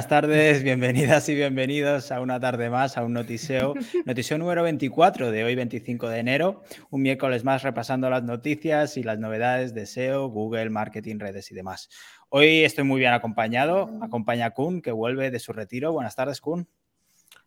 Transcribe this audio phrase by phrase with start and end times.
[0.00, 3.74] buenas tardes, bienvenidas y bienvenidos a una tarde más, a un notiseo,
[4.06, 9.02] notiseo número 24 de hoy 25 de enero, un miércoles más repasando las noticias y
[9.02, 11.90] las novedades de SEO, Google, marketing, redes y demás.
[12.30, 15.92] Hoy estoy muy bien acompañado, acompaña Kun, que vuelve de su retiro.
[15.92, 16.66] Buenas tardes, Kun.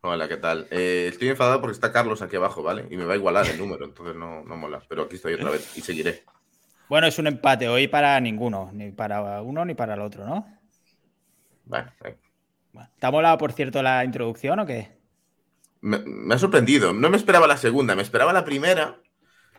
[0.01, 0.67] Hola, ¿qué tal?
[0.70, 2.85] Eh, estoy enfadado porque está Carlos aquí abajo, ¿vale?
[2.91, 5.49] Y me va a igualar el número, entonces no, no mola, pero aquí estoy otra
[5.49, 6.23] vez y seguiré.
[6.88, 10.45] Bueno, es un empate hoy para ninguno, ni para uno ni para el otro, ¿no?
[11.65, 11.91] Bueno,
[13.00, 14.91] ¿Te ha molado, por cierto, la introducción o qué?
[15.82, 16.00] Me,
[16.34, 16.94] ha sorprendido.
[16.94, 18.99] No me esperaba la segunda, me esperaba la primera,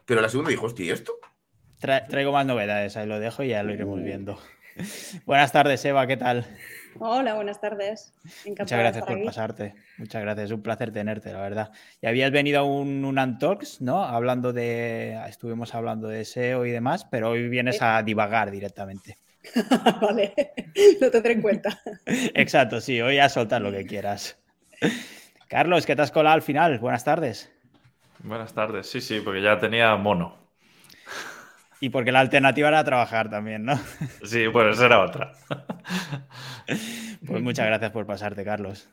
[0.05, 1.13] pero la segunda dijo, hostia, ¿y esto?
[2.09, 4.39] traigo más novedades, ahí lo dejo y ya lo iremos viendo.
[5.27, 6.47] Buenas tardes, Eva, ¿qué tal?
[6.99, 8.15] Hola, buenas tardes.
[8.47, 9.75] Muchas gracias por pasarte.
[9.99, 11.73] Muchas gracias, es un placer tenerte, la verdad.
[12.01, 14.03] Y habías venido a un, un Untalks, ¿no?
[14.03, 19.19] Hablando de, estuvimos hablando de SEO y demás, pero hoy vienes a divagar directamente.
[20.01, 20.35] vale,
[21.01, 21.81] lo tendré en cuenta.
[22.07, 24.39] Exacto, sí, hoy a soltar lo que quieras.
[25.49, 26.79] Carlos, ¿qué te has colado al final?
[26.79, 27.53] Buenas tardes.
[28.21, 30.39] Buenas tardes, sí, sí, porque ya tenía mono.
[31.81, 33.79] Y porque la alternativa era trabajar también, ¿no?
[34.25, 35.33] Sí, pues esa era otra.
[37.27, 38.89] Pues muchas gracias por pasarte, Carlos.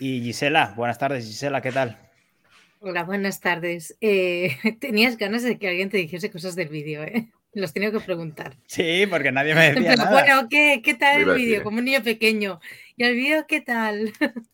[0.00, 1.98] Y Gisela, buenas tardes, Gisela, ¿qué tal?
[2.80, 3.96] Hola, buenas tardes.
[4.00, 7.32] Eh, tenías ganas de que alguien te dijese cosas del vídeo, ¿eh?
[7.58, 8.56] Los tenía que preguntar.
[8.66, 10.10] Sí, porque nadie me decía nada.
[10.12, 11.62] Bueno, ¿qué, qué tal el vídeo?
[11.62, 12.60] Como un niño pequeño.
[12.96, 14.12] ¿Y el vídeo qué tal?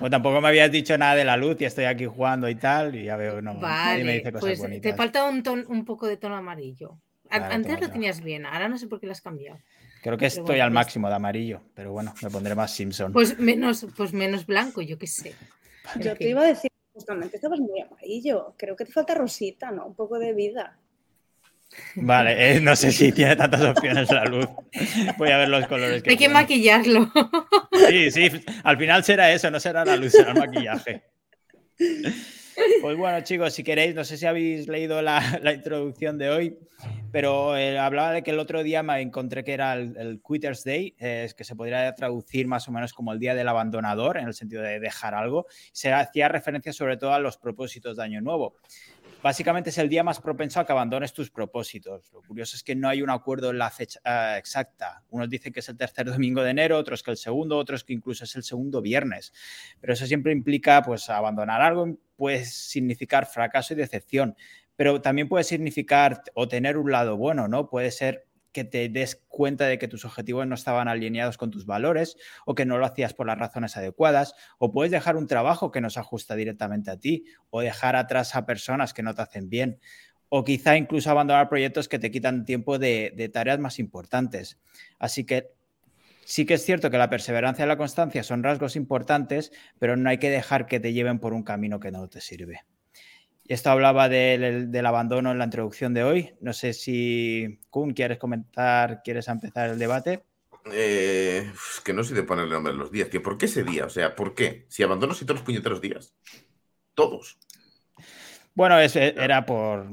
[0.00, 2.94] Bueno, tampoco me habías dicho nada de la luz y estoy aquí jugando y tal,
[2.94, 6.16] y ya veo, no, vale, me dice cosas pues Te falta un, un poco de
[6.16, 7.00] tono amarillo.
[7.28, 9.58] Antes lo tenías bien, ahora no sé por qué lo has cambiado.
[10.00, 13.12] Creo que estoy al pues máximo de amarillo, pero bueno, me pondré más Simpson.
[13.12, 15.34] Pues menos, pues menos blanco, yo qué sé.
[16.00, 18.54] Yo te iba a decir, justamente estabas muy amarillo.
[18.56, 19.86] Creo que te falta rosita, ¿no?
[19.86, 20.76] Un poco de vida.
[21.94, 24.46] Vale, eh, no sé si tiene tantas opciones la luz.
[25.16, 27.10] Voy a ver los colores que Hay que maquillarlo.
[27.88, 28.30] Sí, sí,
[28.64, 31.02] al final será eso, no será la luz, será el maquillaje.
[32.80, 35.22] Pues bueno, chicos, si queréis, no sé si habéis leído la,
[35.54, 36.58] introducción de hoy,
[37.12, 40.94] pero eh, hablaba de que el otro día me encontré que era el, Quitters Day,
[40.98, 44.34] es que se podría traducir más o menos como el día del abandonador, en el
[44.34, 45.46] sentido de dejar algo.
[45.72, 48.56] Se hacía referencia sobre todo a los propósitos de Año Nuevo
[49.22, 52.12] básicamente es el día más propenso a que abandones tus propósitos.
[52.12, 55.02] Lo curioso es que no hay un acuerdo en la fecha eh, exacta.
[55.10, 57.92] Unos dicen que es el tercer domingo de enero, otros que el segundo, otros que
[57.92, 59.32] incluso es el segundo viernes.
[59.80, 64.36] Pero eso siempre implica, pues, abandonar algo puede significar fracaso y decepción,
[64.76, 67.68] pero también puede significar o tener un lado bueno, ¿no?
[67.68, 71.66] Puede ser que te des cuenta de que tus objetivos no estaban alineados con tus
[71.66, 72.16] valores
[72.46, 75.80] o que no lo hacías por las razones adecuadas, o puedes dejar un trabajo que
[75.80, 79.48] no se ajusta directamente a ti, o dejar atrás a personas que no te hacen
[79.48, 79.80] bien,
[80.28, 84.58] o quizá incluso abandonar proyectos que te quitan tiempo de, de tareas más importantes.
[84.98, 85.50] Así que
[86.24, 90.10] sí que es cierto que la perseverancia y la constancia son rasgos importantes, pero no
[90.10, 92.64] hay que dejar que te lleven por un camino que no te sirve.
[93.48, 96.34] Esto hablaba del, abandono en la introducción de hoy.
[96.40, 100.24] No sé si, Kun, ¿quieres comentar, quieres empezar el debate?
[100.70, 103.08] Eh, es que no sé de ponerle nombre a los días.
[103.08, 103.86] ¿Que ¿Por qué ese día?
[103.86, 104.66] O sea, ¿por qué?
[104.68, 106.14] Si abandono si todos los puñeteros días.
[106.92, 107.38] Todos.
[108.58, 109.86] Bueno, eh, era por,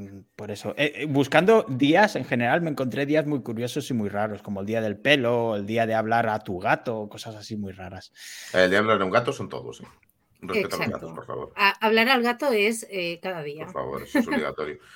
[0.49, 0.73] eso.
[0.75, 4.65] Eh, buscando días, en general, me encontré días muy curiosos y muy raros, como el
[4.65, 8.11] día del pelo, el día de hablar a tu gato, cosas así muy raras.
[8.53, 9.81] El de hablar a un gato son todos.
[9.81, 9.85] ¿eh?
[10.41, 11.53] Respeto a los gatos, por favor.
[11.55, 13.65] hablar al gato es eh, cada día.
[13.65, 14.79] Por favor, eso es obligatorio.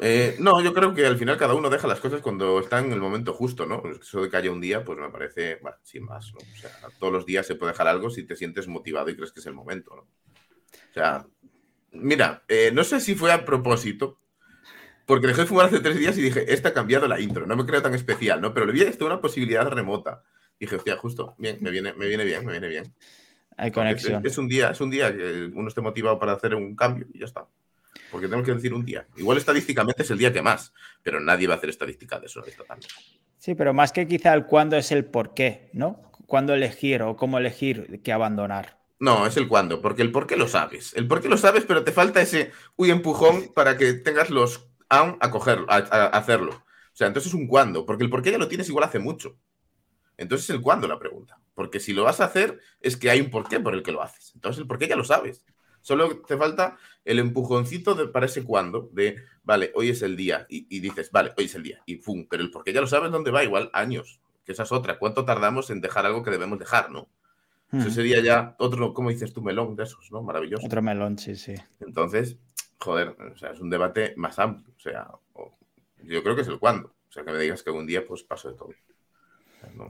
[0.00, 2.92] Eh, no, yo creo que al final cada uno deja las cosas cuando está en
[2.92, 3.82] el momento justo, ¿no?
[4.00, 6.38] Eso de que haya un día, pues me parece, bueno, sin más, ¿no?
[6.38, 9.32] O sea, todos los días se puede dejar algo si te sientes motivado y crees
[9.32, 10.02] que es el momento, ¿no?
[10.02, 11.26] O sea,
[11.90, 14.20] mira, eh, no sé si fue a propósito,
[15.04, 17.56] porque dejé de fumar hace tres días y dije, esta ha cambiado la intro, no
[17.56, 18.54] me creo tan especial, ¿no?
[18.54, 20.22] Pero le vi esto una posibilidad remota.
[20.60, 22.94] Dije, hostia, justo, bien, me viene, me viene bien, me viene bien.
[23.58, 24.24] Hay conexión.
[24.24, 27.18] Es, un día, es un día que uno esté motivado para hacer un cambio y
[27.18, 27.44] ya está.
[28.10, 29.06] Porque tenemos que decir un día.
[29.16, 30.72] Igual estadísticamente es el día que más,
[31.02, 32.42] pero nadie va a hacer estadística de eso
[33.36, 36.10] Sí, pero más que quizá el cuándo es el por qué, ¿no?
[36.26, 38.78] ¿Cuándo elegir o cómo elegir que abandonar?
[39.00, 40.94] No, es el cuándo, porque el por qué lo sabes.
[40.94, 44.68] El por qué lo sabes, pero te falta ese uy empujón para que tengas los
[44.88, 46.52] aún a cogerlo, a, hacerlo.
[46.52, 49.00] O sea, entonces es un cuándo, porque el por qué ya lo tienes igual hace
[49.00, 49.36] mucho.
[50.16, 51.38] Entonces es el cuándo la pregunta.
[51.58, 54.00] Porque si lo vas a hacer, es que hay un porqué por el que lo
[54.00, 54.30] haces.
[54.36, 55.42] Entonces el porqué ya lo sabes.
[55.80, 60.46] Solo te falta el empujoncito de, para ese cuándo, de, vale, hoy es el día,
[60.48, 63.10] y, dices, vale, hoy es el día, y pum, pero el porqué ya lo sabes
[63.10, 65.00] dónde va, igual años, que esa es otra.
[65.00, 67.08] ¿Cuánto tardamos en dejar algo que debemos dejar, no?
[67.72, 67.90] Eso hmm.
[67.90, 70.22] sería ya otro, ¿cómo dices tú, melón de esos, ¿no?
[70.22, 70.64] Maravilloso.
[70.64, 71.54] Otro melón, sí, sí.
[71.80, 72.38] Entonces,
[72.78, 75.08] joder, o sea, es un debate más amplio, o sea,
[76.04, 76.94] yo creo que es el cuándo.
[77.08, 78.70] O sea, que me digas que algún día, pues paso de todo.
[79.74, 79.88] ¿no?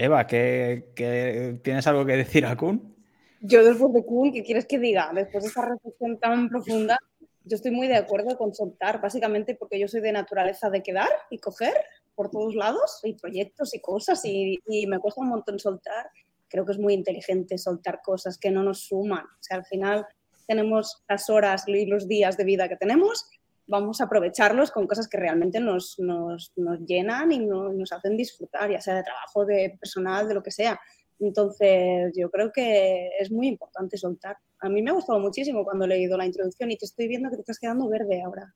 [0.00, 2.96] Eva, ¿qué, tienes algo que decir a Kun?
[3.42, 5.10] Yo después de Kuhn, ¿qué quieres que diga?
[5.14, 6.98] Después de esta reflexión tan profunda,
[7.44, 11.10] yo estoy muy de acuerdo con soltar, básicamente porque yo soy de naturaleza de quedar
[11.28, 11.74] y coger
[12.14, 16.08] por todos lados, y proyectos y cosas, y, y me cuesta un montón soltar.
[16.48, 19.24] Creo que es muy inteligente soltar cosas que no nos suman.
[19.26, 20.06] O sea, al final
[20.46, 23.28] tenemos las horas y los días de vida que tenemos,
[23.70, 28.16] vamos a aprovecharlos con cosas que realmente nos, nos, nos llenan y no- nos hacen
[28.16, 30.78] disfrutar, ya sea de trabajo, de personal, de lo que sea.
[31.20, 34.36] Entonces, yo creo que es muy importante soltar.
[34.60, 37.30] A mí me ha gustado muchísimo cuando he leído la introducción y te estoy viendo
[37.30, 38.54] que te estás quedando verde ahora.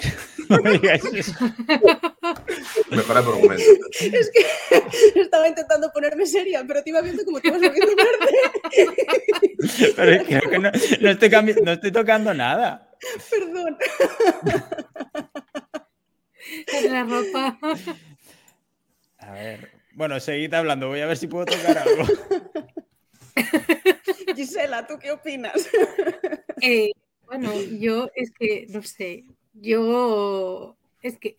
[0.50, 1.32] No me digáis eso.
[2.90, 3.62] Mejor argumento.
[3.98, 4.44] Es que
[5.20, 8.32] estaba intentando ponerme seria, pero te iba viendo como te ibas volviendo verde.
[9.96, 10.70] Pero creo que no,
[11.00, 11.30] no estoy
[11.62, 12.93] no estoy tocando nada.
[13.30, 13.78] Perdón.
[16.66, 17.58] En la ropa.
[19.18, 19.70] A ver.
[19.94, 20.88] Bueno, seguid hablando.
[20.88, 22.04] Voy a ver si puedo tocar algo.
[24.36, 25.68] Gisela, ¿tú qué opinas?
[26.60, 26.90] Eh,
[27.26, 29.24] bueno, yo es que, no sé,
[29.54, 31.36] yo es que,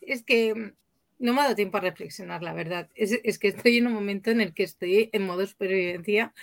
[0.00, 0.74] es que
[1.18, 2.90] no me ha dado tiempo a reflexionar, la verdad.
[2.94, 6.34] Es, es que estoy en un momento en el que estoy en modo supervivencia,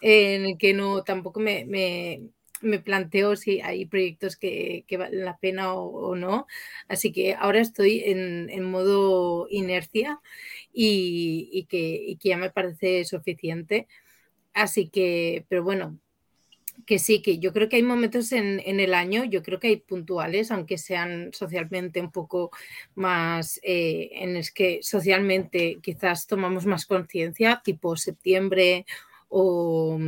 [0.00, 2.22] en el que no tampoco me, me,
[2.60, 6.46] me planteo si hay proyectos que, que valen la pena o, no.
[6.88, 10.20] Así que ahora estoy en, en modo inercia
[10.72, 13.86] y, y que, y que ya me parece suficiente.
[14.54, 15.98] Así que, pero bueno,
[16.86, 19.68] que sí, que yo creo que hay momentos en, en el año, yo creo que
[19.68, 22.50] hay puntuales, aunque sean socialmente un poco
[22.94, 28.86] más, eh, en los que socialmente quizás tomamos más conciencia, tipo septiembre
[29.28, 29.98] o,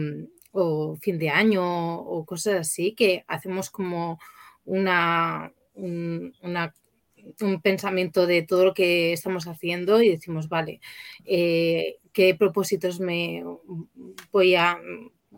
[0.52, 4.18] o fin de año o cosas así, que hacemos como
[4.64, 6.32] una, un,
[7.62, 10.80] pensamiento de todo lo que estamos haciendo y decimos, vale,
[11.24, 13.44] eh, ¿qué propósitos me
[14.32, 14.78] voy a,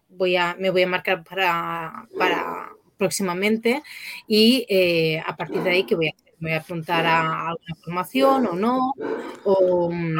[0.09, 3.83] voy a, me voy a marcar para, para próximamente?
[4.27, 6.33] Y eh, a partir de ahí, ¿qué voy a hacer?
[6.39, 8.95] ¿Me voy a apuntar a alguna formación o no?
[9.45, 10.19] ¿O mm,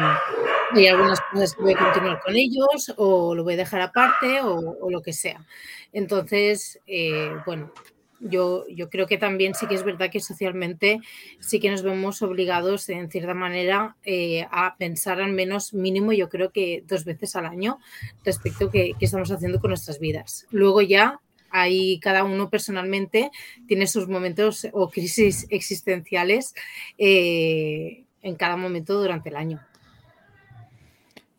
[0.75, 2.93] hay algunas cosas que voy a continuar con ellos?
[2.97, 4.41] ¿O lo voy a dejar aparte?
[4.41, 5.45] ¿O, lo que sea?
[5.91, 7.71] Entonces, eh, bueno,
[8.19, 11.01] yo, yo, creo que también sí que es verdad que socialmente
[11.39, 16.29] sí que nos vemos obligados en cierta manera eh, a pensar al menos mínimo, yo
[16.29, 17.79] creo que dos veces al año
[18.23, 20.47] respecto a qué, qué estamos haciendo con nuestras vidas.
[20.51, 21.19] Luego ya
[21.53, 23.31] ahí cada uno personalmente
[23.67, 26.53] tiene sus momentos o crisis existenciales
[26.97, 29.61] eh, en cada momento durante el año.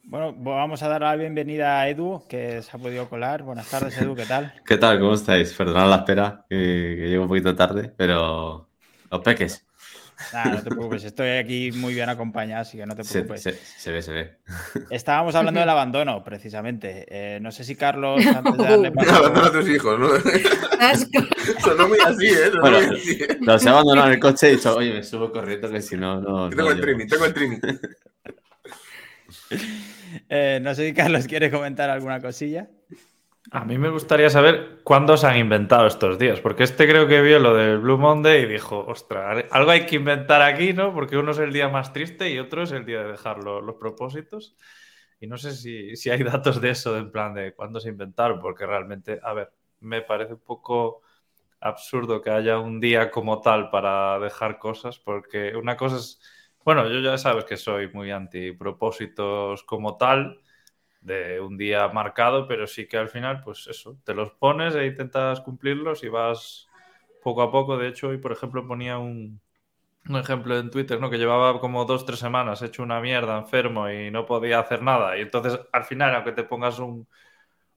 [0.06, 3.42] Bueno, vamos a dar la bienvenida a Edu, que se ha podido colar.
[3.42, 4.52] Buenas tardes, Edu, ¿qué tal?
[4.66, 5.00] ¿Qué tal?
[5.00, 5.52] ¿Cómo estáis?
[5.54, 8.68] Perdonad la espera, que, que llego un poquito tarde, pero
[9.10, 9.66] los peques.
[10.32, 13.42] Nah, no te preocupes, estoy aquí muy bien acompañado, así que no te preocupes.
[13.42, 14.36] se- se ve, se ve.
[14.90, 17.06] Estábamos hablando del abandono, precisamente.
[17.08, 20.08] Eh, no sé si Carlos, antes de darle paso- Abandona a tus hijos, ¿no?
[20.80, 21.18] Asco.
[21.60, 22.50] Sonó muy así, ¿eh?
[22.50, 23.18] Sonó Bueno, muy así.
[23.22, 23.38] ¿eh?
[23.40, 25.96] Los he abandonado en el coche y he dicho, oye, me subo corriendo que si
[25.96, 26.48] no, no.
[26.48, 26.86] Que no tengo el llego".
[26.86, 27.60] trimming, tengo el trimming.
[30.28, 32.68] Eh, no sé si Carlos quiere comentar alguna cosilla.
[33.50, 37.20] A mí me gustaría saber cuándo se han inventado estos días, porque este creo que
[37.20, 40.94] vio lo del Blue Monday y dijo, ostras, algo hay que inventar aquí, ¿no?
[40.94, 43.60] Porque uno es el día más triste y otro es el día de dejar lo-
[43.60, 44.56] los propósitos.
[45.20, 48.40] Y no sé si, si hay datos de eso, en plan de cuándo se inventaron,
[48.40, 51.02] porque realmente, a ver, me parece un poco
[51.60, 56.20] absurdo que haya un día como tal para dejar cosas, porque una cosa es,
[56.64, 60.40] bueno, yo ya sabes que soy muy anti propósitos como tal,
[61.00, 64.86] de un día marcado, pero sí que al final, pues eso, te los pones e
[64.86, 66.68] intentas cumplirlos y vas
[67.22, 67.76] poco a poco.
[67.78, 69.40] De hecho, hoy, por ejemplo, ponía un,
[70.08, 71.10] un ejemplo en Twitter, ¿no?
[71.10, 75.16] Que llevaba como dos, tres semanas hecho una mierda, enfermo y no podía hacer nada.
[75.18, 77.08] Y entonces, al final, aunque te pongas un,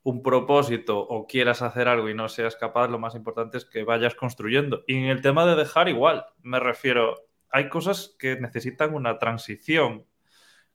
[0.04, 3.84] un propósito o quieras hacer algo y no seas capaz, lo más importante es que
[3.84, 4.84] vayas construyendo.
[4.88, 10.06] Y en el tema de dejar igual, me refiero, hay cosas que necesitan una transición.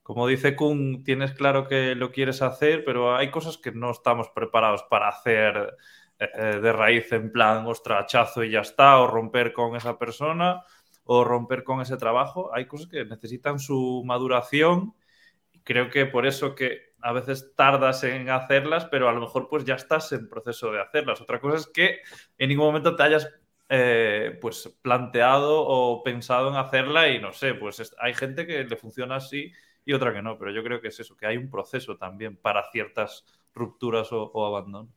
[0.02, 4.30] Como dice Kun, tienes claro que lo quieres hacer, pero hay cosas que no estamos
[4.30, 5.76] preparados para hacer
[6.18, 10.62] eh, de raíz en plan, ostras, hachazo y ya está, o romper con esa persona,
[11.04, 12.54] o romper con ese trabajo.
[12.54, 14.94] Hay cosas que necesitan su maduración.
[15.64, 19.64] Creo que por eso que a veces tardas en hacerlas, pero a lo mejor pues
[19.64, 21.20] ya estás en proceso de hacerlas.
[21.20, 22.00] Otra cosa es que
[22.38, 23.28] en ningún momento te hayas
[23.72, 28.64] eh, pues planteado o pensado en hacerla y no sé, pues es- hay gente que
[28.64, 29.52] le funciona así
[29.86, 32.36] y otra que no, pero yo creo que es eso, que hay un proceso también
[32.36, 33.24] para ciertas
[33.54, 34.90] rupturas o, o abandonos.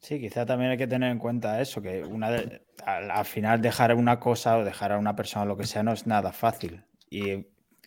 [0.00, 3.60] Sí, quizá también hay que tener en cuenta eso, que una de- al, al final
[3.60, 6.84] dejar una cosa o dejar a una persona lo que sea no es nada fácil.
[7.10, 7.46] Y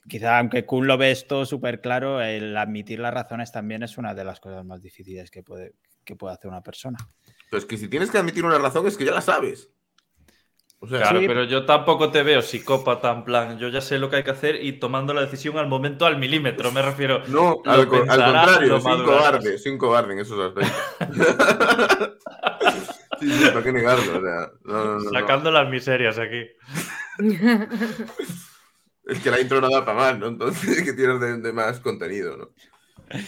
[0.09, 4.13] quizá aunque Kuhn lo ve esto súper claro, el admitir las razones también es una
[4.13, 6.97] de las cosas más difíciles que puede, que puede hacer una persona.
[7.51, 9.69] Pues que si tienes que admitir una razón es que ya la sabes.
[10.79, 11.27] O sea, Claro, Sí.
[11.27, 14.31] pero yo tampoco te veo psicópata en plan, yo ya sé lo que hay que
[14.31, 17.21] hacer y tomando la decisión al momento al milímetro, me refiero.
[17.27, 19.27] no, al, co- al contrario, lo soy un madurarás.
[19.29, 20.81] cobarde, soy un cobarde en esos aspectos.
[23.19, 24.17] sí, sí, ¿para qué negarlo?
[24.17, 25.09] O sea, no, no, no, no.
[25.11, 26.47] Sacando las miserias aquí.
[29.05, 30.27] Es que la intro no da para más, ¿no?
[30.27, 32.49] Entonces, que tienes de, de más contenido, ¿no?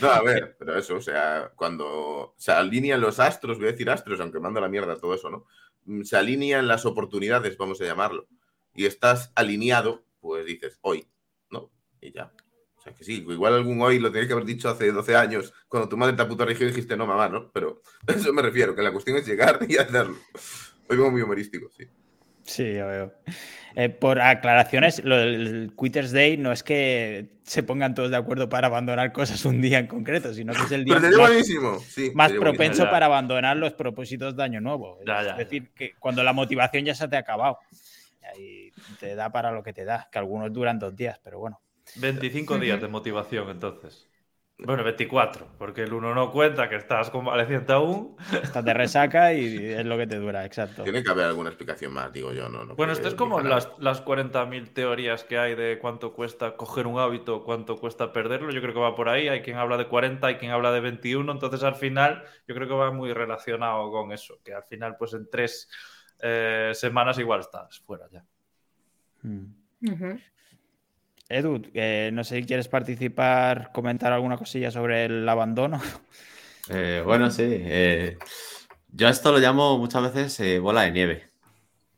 [0.01, 3.89] No, a ver, pero eso, o sea, cuando se alinean los astros, voy a decir
[3.89, 5.45] astros, aunque mando la mierda todo eso, ¿no?
[5.85, 8.27] Mm, Se alinean las oportunidades, vamos a llamarlo,
[8.73, 11.07] y estás alineado, pues dices, hoy,
[11.49, 11.71] ¿no?
[12.01, 12.31] Y ya.
[12.77, 15.53] O sea, que sí, igual algún hoy lo tenías que haber dicho hace 12 años,
[15.67, 17.51] cuando tu madre te puta región dijiste, no, mamá, ¿no?
[17.51, 20.17] Pero a eso me refiero, que la cuestión es llegar y hacerlo.
[20.89, 21.87] Hoy vengo muy humorístico, sí.
[22.43, 23.13] Sí, ya veo.
[23.75, 28.47] Eh, por aclaraciones, lo del Quitters Day no es que se pongan todos de acuerdo
[28.47, 32.11] para abandonar cosas un día en concreto, sino que es el día más, buenísimo, sí.
[32.13, 32.41] más sería buenísimo.
[32.41, 34.99] propenso para abandonar los propósitos de Año Nuevo.
[35.05, 37.57] Ya, es ya, decir, que cuando la motivación ya se te ha acabado.
[38.37, 41.59] Y te da para lo que te da, que algunos duran dos días, pero bueno.
[41.95, 44.07] 25 días de motivación, entonces.
[44.59, 48.15] Bueno, 24, porque el uno no cuenta que estás convaleciente aún.
[48.41, 50.83] Estás de resaca y es lo que te dura, exacto.
[50.83, 52.63] Tiene que haber alguna explicación más, digo yo, ¿no?
[52.63, 56.87] no Bueno, esto es como las, las 40.000 teorías que hay de cuánto cuesta coger
[56.87, 58.51] un hábito, cuánto cuesta perderlo.
[58.51, 59.27] Yo creo que va por ahí.
[59.27, 61.29] Hay quien habla de 40, hay quien habla de 21.
[61.31, 64.39] Entonces, al final, yo creo que va muy relacionado con eso.
[64.43, 65.67] Que al final, pues en tres
[66.19, 68.23] eh, semanas igual estás fuera ya.
[69.23, 69.63] Mm.
[71.33, 71.61] Edu,
[72.13, 75.81] no sé si quieres participar, comentar alguna cosilla sobre el abandono.
[76.69, 77.43] Eh, bueno, sí.
[77.45, 78.17] eh,
[78.89, 81.29] yo esto lo llamo muchas veces eh, bola de nieve.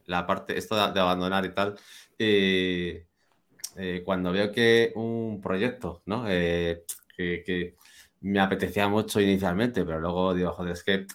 [0.08, 1.76] La parte, esto de, abandonar y tal.
[2.18, 3.06] Eh,
[4.06, 6.26] cuando veo que un proyecto, ¿no?
[6.26, 6.84] Que,
[7.16, 7.76] que
[8.22, 11.06] me apetecía mucho inicialmente, pero luego digo, joder, es que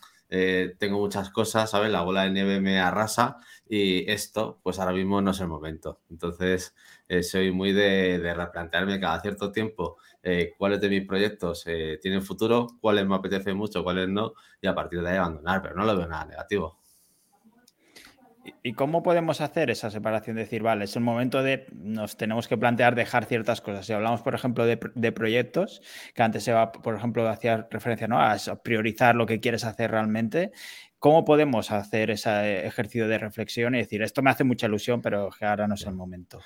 [0.78, 1.90] tengo muchas cosas, ¿sabes?
[1.90, 6.02] La bola de nieve me arrasa y esto, pues ahora mismo no es el momento.
[6.10, 6.74] Entonces,
[7.10, 11.98] eh, soy muy de, de replantearme cada cierto tiempo eh, cuáles de mis proyectos eh,
[12.00, 15.74] tienen futuro, cuáles me apetece mucho, cuáles no, y a partir de ahí abandonar, pero
[15.74, 16.78] no lo veo nada negativo.
[18.62, 20.36] ¿Y cómo podemos hacer esa separación?
[20.36, 23.86] Decir, vale, es el momento de, nos tenemos que plantear dejar ciertas cosas.
[23.86, 25.82] Si hablamos, por ejemplo, de, pr- de proyectos,
[26.14, 28.20] que antes se va, por ejemplo, hacía referencia ¿no?
[28.20, 30.52] a priorizar lo que quieres hacer realmente,
[30.98, 35.28] ¿cómo podemos hacer ese ejercicio de reflexión y decir, esto me hace mucha ilusión, pero
[35.36, 36.40] que ahora no es el momento?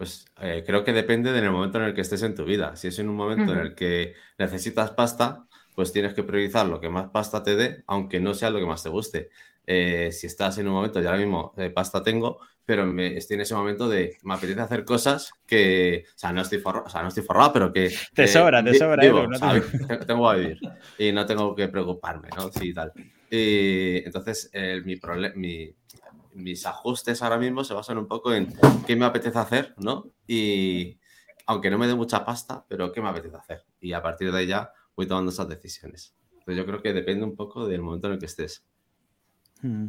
[0.00, 2.74] Pues eh, creo que depende del momento en el que estés en tu vida.
[2.74, 6.80] Si es en un momento en el que necesitas pasta, pues tienes que priorizar lo
[6.80, 9.28] que más pasta te dé, aunque no sea lo que más te guste.
[9.66, 13.34] Eh, si estás en un momento, ya ahora mismo eh, pasta tengo, pero me, estoy
[13.34, 16.88] en ese momento de me apetece hacer cosas que, o sea, no estoy forrado, o
[16.88, 17.94] sea, no estoy forrado, pero que...
[18.14, 20.58] Te eh, sobra, te sobra, vivo, no te- Tengo a vivir
[20.96, 22.50] y no tengo que preocuparme, ¿no?
[22.50, 22.90] Sí, tal.
[23.30, 24.50] Y entonces,
[24.82, 24.98] mi,
[25.36, 25.74] mi,
[26.34, 28.52] mis ajustes ahora mismo se basan un poco en
[28.86, 30.12] qué me apetece hacer, ¿no?
[30.26, 30.98] Y
[31.46, 33.64] aunque no me dé mucha pasta, pero qué me apetece hacer.
[33.80, 36.14] Y a partir de ahí ya voy tomando esas decisiones.
[36.32, 38.64] Entonces yo creo que depende un poco del momento en el que estés.
[39.62, 39.88] Mm.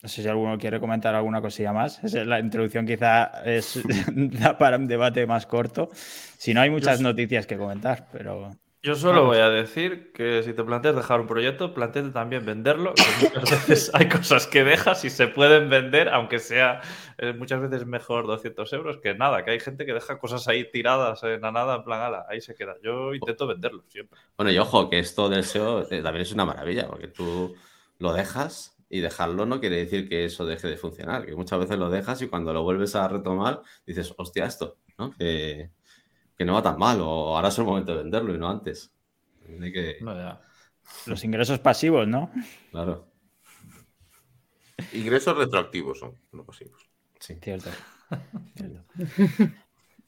[0.00, 2.00] No sé si alguno quiere comentar alguna cosilla más.
[2.14, 3.80] La introducción quizá es
[4.14, 5.90] da para un debate más corto.
[5.92, 8.50] Si no, hay muchas noticias que comentar, pero...
[8.80, 12.94] Yo solo voy a decir que si te planteas dejar un proyecto, planteate también venderlo.
[12.94, 16.80] que muchas veces hay cosas que dejas y se pueden vender, aunque sea
[17.18, 19.44] eh, muchas veces mejor 200 euros que nada.
[19.44, 22.40] Que hay gente que deja cosas ahí tiradas en la nada, en plan, ala, ahí
[22.40, 22.76] se queda.
[22.80, 24.20] Yo intento venderlo siempre.
[24.36, 27.56] Bueno, y ojo, que esto del SEO eh, también es una maravilla, porque tú
[27.98, 31.78] lo dejas y dejarlo no quiere decir que eso deje de funcionar, que muchas veces
[31.78, 35.10] lo dejas y cuando lo vuelves a retomar dices, hostia, esto, ¿no?
[35.10, 35.70] Que,
[36.38, 38.92] que no va tan mal, o ahora es el momento de venderlo y no antes.
[39.60, 39.96] Que.
[41.06, 42.30] Los ingresos pasivos, ¿no?
[42.70, 43.08] claro,
[44.92, 46.88] Ingresos retroactivos son, no pasivos.
[47.18, 47.36] sí.
[47.42, 47.70] Cierto.
[48.56, 48.84] Cierto.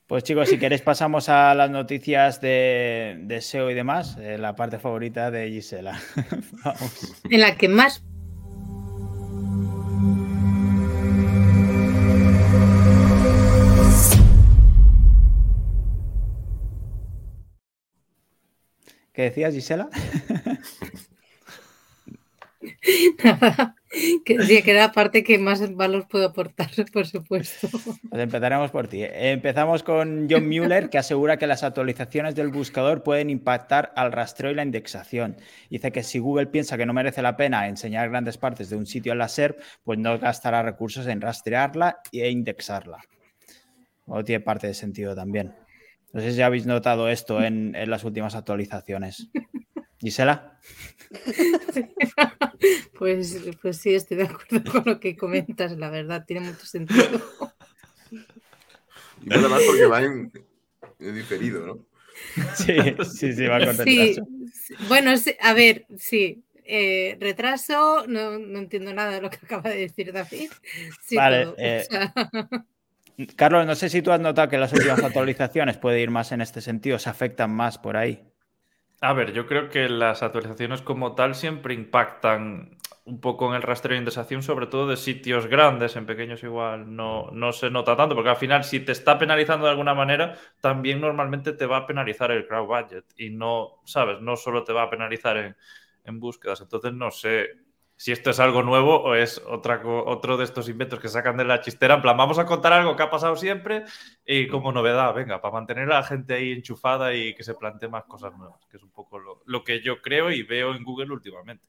[0.07, 4.57] Pues chicos, si queréis pasamos a las noticias de, de SEO y demás, eh, la
[4.57, 6.01] parte favorita de Gisela.
[6.65, 7.15] Vamos.
[7.31, 8.03] En la que más
[19.21, 19.91] ¿Qué decías, Gisela?
[23.23, 23.77] nada,
[24.25, 27.69] que decía que era la parte que más valor puedo aportar, por supuesto.
[27.69, 29.05] Pues empezaremos por ti.
[29.05, 34.53] Empezamos con John Mueller, que asegura que las actualizaciones del buscador pueden impactar al rastreo
[34.53, 35.37] y la indexación.
[35.69, 38.87] Dice que si Google piensa que no merece la pena enseñar grandes partes de un
[38.87, 43.05] sitio en la SERP, pues no gastará recursos en rastrearla e indexarla.
[44.07, 45.53] o tiene parte de sentido también.
[46.13, 49.29] No sé si habéis notado esto en, en las últimas actualizaciones.
[50.01, 50.59] Gisela.
[52.99, 57.23] Pues, pues sí, estoy de acuerdo con lo que comentas, la verdad, tiene mucho sentido.
[59.23, 60.31] Y nada más porque va en,
[60.99, 61.87] en diferido, ¿no?
[62.55, 62.75] Sí,
[63.11, 63.87] sí, sí, va con retraso.
[64.53, 66.45] sí, bueno, sí, a ver, sí.
[66.65, 70.51] eh, retraso, no, no entiendo nada de lo que acaba de decir David.
[71.03, 72.13] Sí, Vale, todo, o eh, sea,
[73.37, 76.41] Carlos, no sé si tú has notado que las últimas actualizaciones puede ir más en
[76.41, 78.23] este sentido, se afectan más por ahí.
[79.03, 83.63] A ver, yo creo que las actualizaciones como tal siempre impactan un poco en el
[83.63, 87.97] rastreo de indexación, sobre todo de sitios grandes, en pequeños igual no, no se nota
[87.97, 91.79] tanto, porque al final si te está penalizando de alguna manera, también normalmente te va
[91.79, 94.21] a penalizar el crowd budget y no, ¿sabes?
[94.21, 95.57] No solo te va a penalizar en,
[96.05, 96.61] en búsquedas.
[96.61, 97.49] Entonces no sé
[98.01, 101.45] si esto es algo nuevo o es otra, otro de estos inventos que sacan de
[101.45, 103.85] la chistera, en plan, vamos a contar algo que ha pasado siempre
[104.25, 107.91] y como novedad, venga, para mantener a la gente ahí enchufada y que se plantee
[107.91, 110.83] más cosas nuevas, que es un poco lo, lo que yo creo y veo en
[110.83, 111.63] Google últimamente.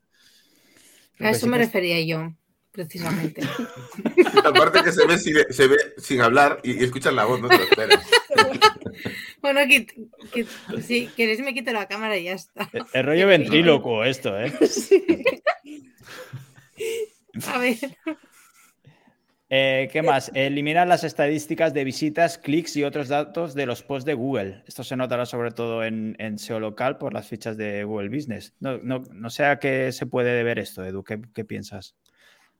[1.20, 2.32] A eso sí me refería yo,
[2.72, 3.42] precisamente.
[4.46, 7.58] Aparte que se ve, sin, se ve sin hablar y, escuchas la voz, no te
[7.58, 8.10] lo esperas.
[9.42, 10.46] Bueno, que, que-
[10.82, 12.70] si queréis me quito la cámara y ya está.
[12.94, 14.54] El, rollo ventrílocuo esto, ¿eh?
[17.48, 17.78] A ver,
[19.54, 20.32] Eh, ¿Qué más?
[20.34, 24.64] Eliminar las estadísticas de visitas, clics y otros datos de los posts de Google.
[24.66, 28.56] Esto se notará sobre todo en, en SEO local por las fichas de Google Business.
[28.62, 31.04] No, no, no sé a qué se puede deber esto, Edu.
[31.04, 31.98] ¿Qué, qué piensas?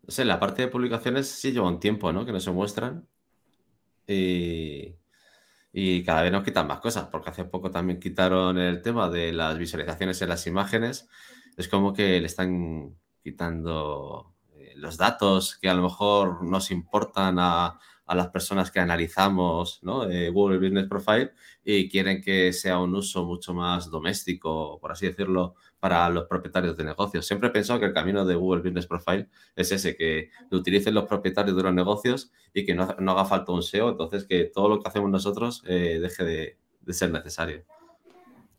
[0.06, 2.26] No sé, la parte de publicaciones sí lleva un tiempo, ¿no?
[2.26, 3.08] Que no se muestran.
[4.06, 4.94] Y,
[5.72, 9.32] y cada vez nos quitan más cosas, porque hace poco también quitaron el tema de
[9.32, 11.08] las visualizaciones en las imágenes.
[11.56, 17.38] Es como que le están quitando eh, los datos que a lo mejor nos importan
[17.40, 17.80] a,
[18.12, 20.10] a las personas que analizamos, ¿no?
[20.10, 21.32] Eh, Google Business Profile
[21.64, 26.76] y quieren que sea un uso mucho más doméstico, por así decirlo, para los propietarios
[26.76, 27.26] de negocios.
[27.26, 30.94] Siempre he pensado que el camino de Google Business Profile es ese, que lo utilicen
[30.94, 34.44] los propietarios de los negocios y que no, no haga falta un SEO, entonces que
[34.44, 37.64] todo lo que hacemos nosotros eh, deje de, de ser necesario.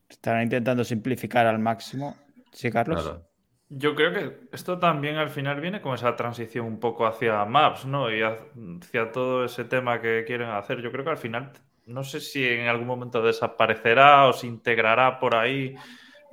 [0.09, 2.17] Estarán intentando simplificar al máximo.
[2.53, 3.03] ¿Sí, Carlos?
[3.03, 3.32] Claro.
[3.75, 7.87] Yo creo que esto también al final viene con esa transición un poco hacia Maps,
[7.87, 8.15] ¿no?
[8.15, 10.83] Y hacia todo ese tema que quieren hacer.
[10.83, 11.53] Yo creo que al final,
[11.87, 15.75] no sé si en algún momento desaparecerá o se integrará por ahí.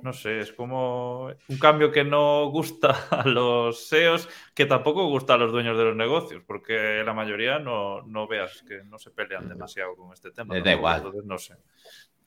[0.02, 5.34] No sé, es como un cambio que no gusta a los SEOs, que tampoco gusta
[5.34, 9.12] a los dueños de los negocios, porque la mayoría no, no veas que no se
[9.12, 10.54] pelean demasiado con este tema.
[10.54, 10.98] Les da igual.
[10.98, 11.56] Entonces, no sé.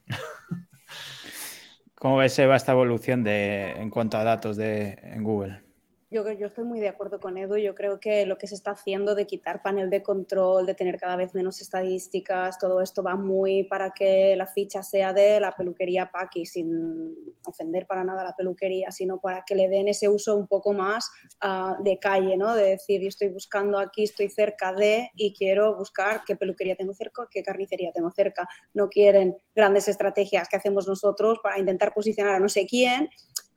[2.03, 5.62] ¿Cómo ves, Eva, esta evolución de, en cuanto a datos de, en Google?
[6.13, 7.57] Yo, yo estoy muy de acuerdo con Edu.
[7.57, 10.99] Yo creo que lo que se está haciendo de quitar panel de control, de tener
[10.99, 15.53] cada vez menos estadísticas, todo esto va muy para que la ficha sea de la
[15.53, 17.15] peluquería Paki, sin
[17.47, 20.71] ofender para nada a la peluquería, sino para que le den ese uso un poco
[20.71, 21.09] más
[21.41, 22.53] ah, de calle, ¿no?
[22.53, 26.93] De decir, yo estoy buscando aquí, estoy cerca de y quiero buscar qué peluquería tengo
[26.93, 28.47] cerca, qué carnicería tengo cerca.
[28.75, 33.09] No quieren grandes estrategias que hacemos nosotros para intentar posicionar a no sé quién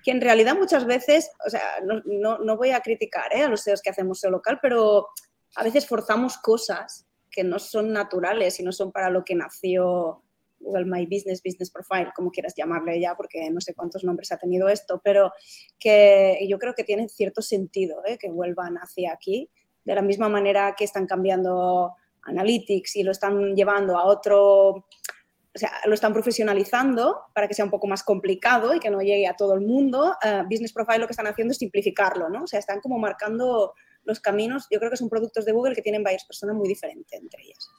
[0.06, 3.42] que en realidad muchas veces, o sea, no, no, no voy a criticar ¿eh?
[3.42, 5.08] a los SEOs que hacemos SEO local, pero
[5.56, 10.22] a veces forzamos cosas que no son naturales y no son para lo que nació
[10.60, 14.38] Google My Business, Business Profile, como quieras llamarle ya, porque no sé cuántos nombres ha
[14.38, 15.32] tenido esto, pero
[15.76, 18.16] que yo creo que tiene cierto sentido ¿eh?
[18.16, 19.50] que vuelvan hacia aquí,
[19.84, 24.86] de la misma manera que están cambiando Analytics y lo están llevando a otro
[25.56, 29.00] o sea, lo están profesionalizando para que sea un poco más complicado y que no
[29.00, 30.14] llegue a todo el mundo.
[30.22, 32.42] Uh, Business Profile lo que están haciendo es simplificarlo, ¿no?
[32.42, 33.72] O sea, están como marcando
[34.04, 34.66] los caminos.
[34.70, 37.70] Yo creo que son productos de Google que tienen varias personas muy diferentes entre ellas.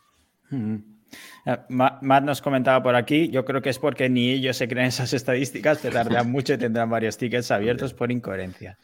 [0.50, 0.76] Mm.
[1.46, 4.88] Uh, Matt nos comentaba por aquí, yo creo que es porque ni ellos se creen
[4.88, 8.80] esas estadísticas, te tardan mucho y tendrán varios tickets abiertos por incoherencia.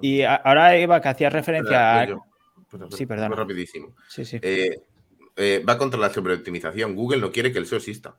[0.00, 2.04] Y ahora, Eva, que hacías referencia a...
[2.06, 2.22] Yo,
[2.70, 3.32] pero, sí, perdón.
[3.32, 3.94] Rapidísimo.
[4.08, 4.38] Sí, sí.
[4.40, 4.80] Eh,
[5.36, 6.94] eh, va contra la sobreoptimización.
[6.94, 8.16] Google no quiere que el SEO exista.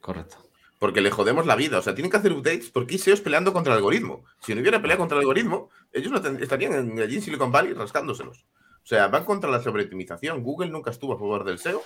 [0.00, 0.36] Correcto.
[0.78, 1.78] Porque le jodemos la vida.
[1.78, 4.24] O sea, tienen que hacer updates porque hay SEOs peleando contra el algoritmo.
[4.40, 7.72] Si no hubiera pelea contra el algoritmo, ellos no estarían en, allí en Silicon Valley
[7.72, 8.44] rascándoselos.
[8.82, 10.42] O sea, van contra la sobreoptimización.
[10.42, 11.82] Google nunca estuvo a favor del SEO,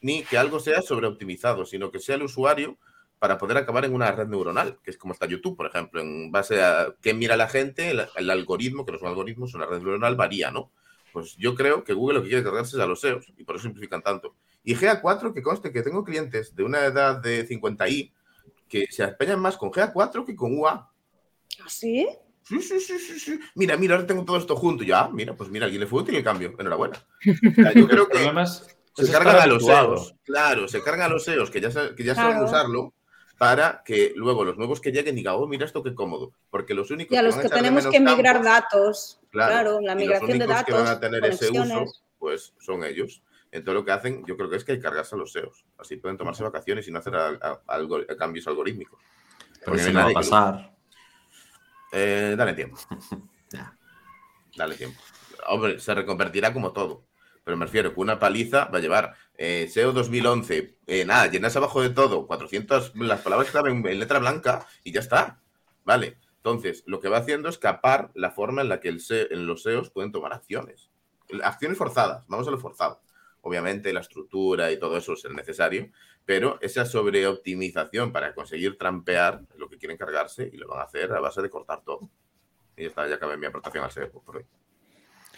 [0.00, 2.78] ni que algo sea sobreoptimizado, sino que sea el usuario
[3.18, 6.30] para poder acabar en una red neuronal, que es como está YouTube, por ejemplo, en
[6.30, 9.78] base a qué mira la gente, el, el algoritmo, que no son algoritmos, una red
[9.78, 10.70] neuronal varía, ¿no?
[11.16, 13.56] Pues yo creo que Google lo que quiere cargarse es a los SEOs y por
[13.56, 14.36] eso simplifican tanto.
[14.62, 18.12] Y GA4, que conste que tengo clientes de una edad de 50i
[18.68, 20.72] que se empeñan más con GA4 que con UA.
[20.72, 22.06] ¿Ah, sí?
[22.42, 23.40] Sí, sí, sí, sí, sí.
[23.54, 24.84] Mira, mira, ahora tengo todo esto junto.
[24.84, 26.54] Ya, mira, pues mira, alguien le fue útil el cambio.
[26.58, 27.02] Enhorabuena.
[27.26, 28.18] O sea, yo creo que.
[29.02, 29.64] Se cargan a los.
[29.64, 30.16] SEOs.
[30.22, 32.32] Claro, se cargan a los SEOs que ya, que ya Claro.
[32.32, 32.92] saben usarlo
[33.38, 36.32] para que luego los nuevos que lleguen digan, oh, mira esto qué cómodo.
[36.50, 39.92] Porque los únicos Y a los que tenemos que migrar campos, datos, Claro, claro, la
[39.92, 41.84] y los migración de únicos que datos, van a tener ese uso,
[42.18, 43.22] pues son ellos.
[43.52, 45.64] Entonces lo que hacen, yo creo que es que hay que cargarse a los SEOs.
[45.78, 49.00] Así pueden tomarse vacaciones y no hacer a- a- algo- cambios algóricmicos.
[49.64, 50.74] Pero eso no va a que pasar.
[51.92, 52.78] Eh, dale tiempo.
[53.50, 53.72] Ya.
[54.56, 55.00] Dale tiempo.
[55.48, 57.04] Hombre, se reconvertirá como todo.
[57.46, 61.54] Pero me refiero que una paliza va a llevar eh, SEO 2011, eh, nada, llenas
[61.54, 65.40] abajo de todo, 400, las palabras clave en, en letra blanca y ya está.
[65.84, 66.18] Vale.
[66.38, 69.90] Entonces, lo que va haciendo es capar la forma en la que en los SEOs
[69.90, 70.90] pueden tomar acciones.
[71.44, 73.00] Acciones forzadas, vamos a lo forzado.
[73.42, 75.92] Obviamente la estructura y todo eso es el necesario,
[76.24, 81.12] pero esa sobreoptimización para conseguir trampear lo que quieren cargarse y lo van a hacer
[81.12, 82.10] a base de cortar todo.
[82.76, 84.44] Y ya está, ya acabé mi aportación al SEO por hoy.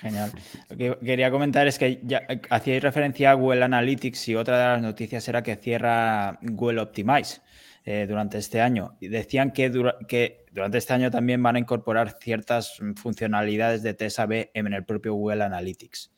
[0.00, 0.30] Genial.
[0.70, 4.58] Lo que quería comentar es que ya eh, hacíais referencia a Google Analytics y otra
[4.58, 7.40] de las noticias era que cierra Google Optimize
[7.84, 8.96] eh, durante este año.
[9.00, 13.94] Y decían que, dura- que durante este año también van a incorporar ciertas funcionalidades de
[13.94, 16.12] TSAB en el propio Google Analytics.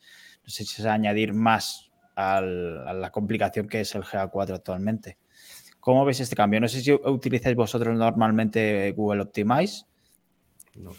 [0.45, 4.03] No sé si se va a añadir más al- a la complicación que es el
[4.03, 5.17] GA4 actualmente.
[5.79, 6.61] ¿Cómo veis este cambio?
[6.61, 9.87] No sé si utilizáis vosotros normalmente Google Optimize
[10.77, 10.91] No.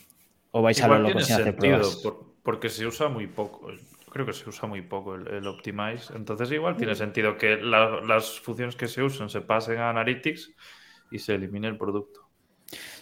[0.50, 1.96] o vais a Igual lo loco tiene sin hacer sentido, pruebas.
[1.98, 3.68] por- porque se usa muy poco.
[4.12, 6.14] Creo que se usa muy poco el, el Optimize.
[6.16, 10.56] Entonces, igual tiene sentido que la- las funciones que se usen se pasen a Analytics
[11.12, 12.22] y se elimine el producto.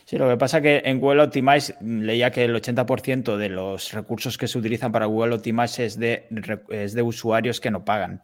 [0.06, 3.92] Sí, lo que pasa que en Google Optimize mm, leía que el 80% de los
[3.94, 6.28] recursos que se utilizan para Google Optimize es de,
[6.70, 8.22] es usuarios que no pagan.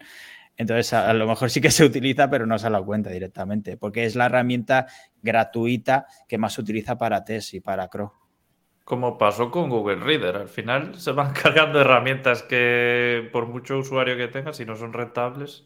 [0.57, 3.09] Entonces, a, a lo mejor sí que se utiliza, pero no se ha dado cuenta
[3.11, 4.87] directamente, porque es la herramienta
[5.21, 8.11] gratuita que más se utiliza para test y para Crow.
[8.85, 10.37] Como pasó con Google Reader.
[10.37, 14.93] Al final se van cargando herramientas que, por mucho usuario que tengas, si no son
[14.93, 15.65] rentables,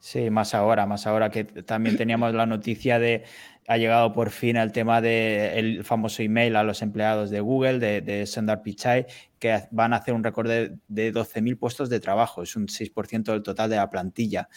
[0.00, 3.24] Sí, más ahora, más ahora que también teníamos la noticia de
[3.66, 8.00] ha llegado por fin el tema del famoso email a los empleados de Google, de,
[8.00, 9.06] de Sundar Pichai,
[9.38, 13.24] que van a hacer un récord de, de 12.000 puestos de trabajo, es un 6%
[13.24, 14.48] del total de la plantilla.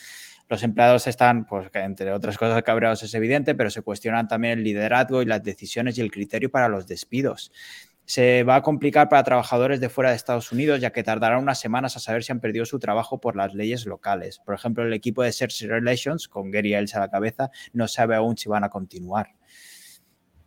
[0.51, 4.65] Los empleados están, pues, entre otras cosas, cabreados, es evidente, pero se cuestionan también el
[4.65, 7.53] liderazgo y las decisiones y el criterio para los despidos.
[8.03, 11.57] Se va a complicar para trabajadores de fuera de Estados Unidos, ya que tardarán unas
[11.57, 14.39] semanas a saber si han perdido su trabajo por las leyes locales.
[14.39, 18.17] Por ejemplo, el equipo de Search Relations, con Gary Ells a la cabeza, no sabe
[18.17, 19.29] aún si van a continuar.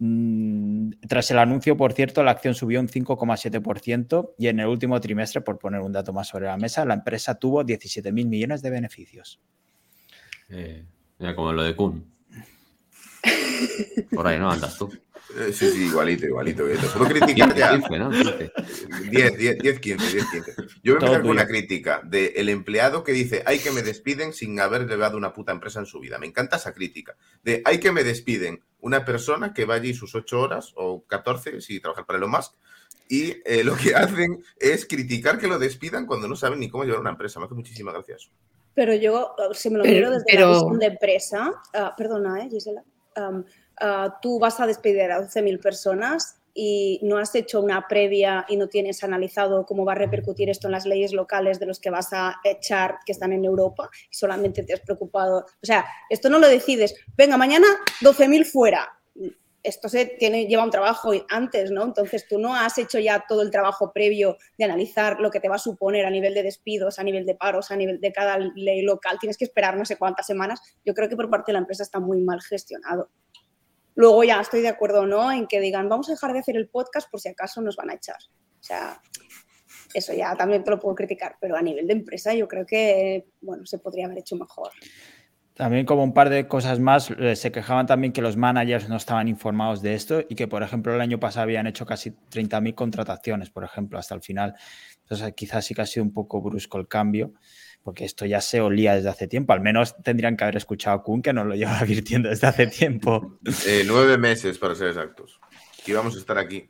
[0.00, 5.00] Mm, Tras el anuncio, por cierto, la acción subió un 5,7% y en el último
[5.00, 8.68] trimestre, por poner un dato más sobre la mesa, la empresa tuvo 17.000 millones de
[8.68, 9.40] beneficios.
[10.54, 10.84] Eh,
[11.18, 12.04] mira, como lo de Kun.
[14.14, 14.90] Por ahí no andas tú.
[15.36, 16.64] Eh, sí, sí, igualito, igualito.
[16.96, 17.70] Puedo criticar 15, ya.
[17.72, 18.10] 15, ¿no?
[18.10, 18.52] 15.
[19.10, 20.54] 10, 10, 10, 15, 10, 15.
[20.82, 24.32] Yo voy a empezar con una crítica del empleado que dice, hay que me despiden
[24.32, 26.18] sin haber llevado una puta empresa en su vida.
[26.18, 27.16] Me encanta esa crítica.
[27.42, 31.60] De, hay que me despiden una persona que va allí sus 8 horas o 14
[31.60, 32.52] si trabajar para Elon Musk
[33.08, 36.84] y eh, lo que hacen es criticar que lo despidan cuando no saben ni cómo
[36.84, 37.40] llevar una empresa.
[37.40, 38.30] Me hace muchísima gracia eso.
[38.74, 41.94] Pero yo, uh, si me lo Pero- miro desde pero- la visión de empresa, ah,
[41.96, 42.82] perdona, ¿eh, Gisela?
[43.16, 43.44] Am,
[43.80, 48.56] ah, tú vas a despedir a 12.000 personas y no has hecho una previa y
[48.56, 51.90] no tienes analizado cómo va a repercutir esto en las leyes locales de los que
[51.90, 55.38] vas a echar que están en Europa y solamente te has preocupado.
[55.62, 56.94] O sea, esto no lo decides.
[57.16, 57.66] Venga, mañana
[58.02, 58.88] 12.000 fuera.
[59.64, 61.82] Esto se tiene, lleva un trabajo antes, ¿no?
[61.84, 65.48] Entonces tú no has hecho ya todo el trabajo previo de analizar lo que te
[65.48, 68.38] va a suponer a nivel de despidos, a nivel de paros, a nivel de cada
[68.38, 69.18] ley local.
[69.18, 70.60] Tienes que esperar no sé cuántas semanas.
[70.84, 73.10] Yo creo que por parte de la empresa está muy mal gestionado.
[73.94, 76.68] Luego ya estoy de acuerdo no en que digan, vamos a dejar de hacer el
[76.68, 78.18] podcast por si acaso nos van a echar.
[78.60, 79.00] O sea,
[79.94, 83.28] eso ya también te lo puedo criticar, pero a nivel de empresa yo creo que,
[83.40, 84.70] bueno, se podría haber hecho mejor.
[85.54, 88.96] También como un par de cosas más, eh, se quejaban también que los managers no
[88.96, 92.74] estaban informados de esto y que, por ejemplo, el año pasado habían hecho casi 30.000
[92.74, 94.56] contrataciones, por ejemplo, hasta el final.
[95.02, 97.34] Entonces, quizás sí que ha sido un poco brusco el cambio,
[97.84, 99.52] porque esto ya se olía desde hace tiempo.
[99.52, 102.66] Al menos tendrían que haber escuchado a Kuhn, que nos lo lleva advirtiendo desde hace
[102.66, 103.38] tiempo.
[103.66, 105.38] Eh, nueve meses, para ser exactos.
[105.86, 106.68] Y vamos a estar aquí.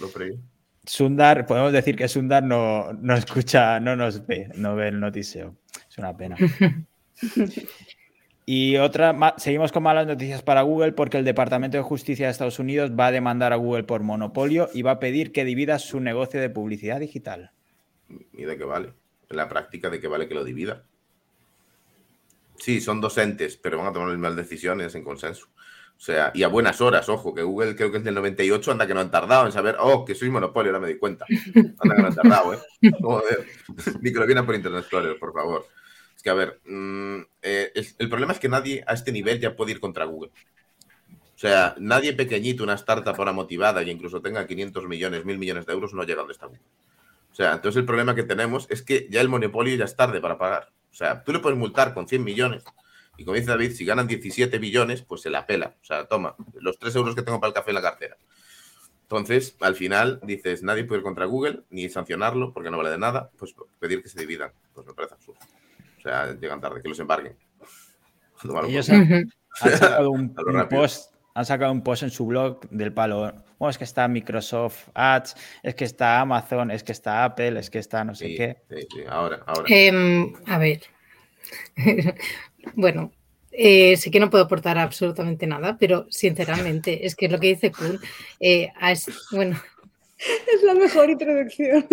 [0.00, 0.38] Lo preví.
[0.84, 5.56] Sundar, podemos decir que Sundar no, no escucha, no nos ve, no ve el noticeo.
[5.88, 6.36] Es una pena.
[8.46, 12.58] Y otra, seguimos con malas noticias para Google porque el Departamento de Justicia de Estados
[12.58, 15.98] Unidos va a demandar a Google por monopolio y va a pedir que divida su
[16.00, 17.52] negocio de publicidad digital.
[18.32, 18.92] ¿Y de qué vale?
[19.30, 20.84] En la práctica, ¿de qué vale que lo divida?
[22.58, 25.48] Sí, son dos entes, pero van a tomar las mismas decisiones en consenso.
[25.96, 28.86] O sea, y a buenas horas, ojo, que Google creo que es del 98, anda
[28.86, 31.24] que no han tardado en saber, oh, que soy monopolio, ahora me di cuenta.
[31.78, 32.58] Anda que no han tardado, ¿eh?
[33.00, 33.46] Joder.
[34.02, 35.66] Ni que lo vienen por Internet Explorer, por favor.
[36.24, 39.54] Que, a ver, mm, eh, el, el problema es que nadie a este nivel ya
[39.54, 40.32] puede ir contra Google.
[41.34, 45.66] O sea, nadie pequeñito, una startup ahora motivada y incluso tenga 500 millones, 1000 millones
[45.66, 46.62] de euros, no llega donde está Google.
[47.30, 50.20] O sea, entonces el problema que tenemos es que ya el monopolio ya es tarde
[50.20, 50.72] para pagar.
[50.90, 52.64] O sea, tú le puedes multar con 100 millones
[53.16, 55.74] y como dice David, si ganan 17 billones, pues se la pela.
[55.82, 58.16] O sea, toma, los 3 euros que tengo para el café en la cartera.
[59.02, 62.98] Entonces, al final, dices, nadie puede ir contra Google, ni sancionarlo, porque no vale de
[62.98, 64.52] nada, pues pedir que se dividan.
[64.72, 65.40] Pues me parece absurdo.
[66.04, 67.34] O sea, llegan tarde, que los embarguen.
[68.68, 70.34] Ellos han, sacado un,
[70.68, 73.32] post, han sacado un post en su blog del palo.
[73.58, 77.70] Bueno, es que está Microsoft Ads, es que está Amazon, es que está Apple, es
[77.70, 78.58] que está no sé sí, qué.
[78.68, 79.64] sí, sí, ahora, ahora.
[79.66, 80.82] Em, a ver.
[82.74, 83.10] bueno,
[83.50, 87.72] eh, sé que no puedo aportar absolutamente nada, pero sinceramente, es que lo que dice
[87.72, 87.98] Kun,
[88.40, 89.58] eh, es- bueno,
[90.18, 91.86] Es la mejor introducción.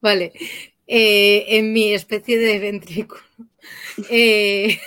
[0.00, 0.32] vale.
[0.86, 3.22] Eh, en mi especie de ventrículo.
[4.10, 4.78] eh,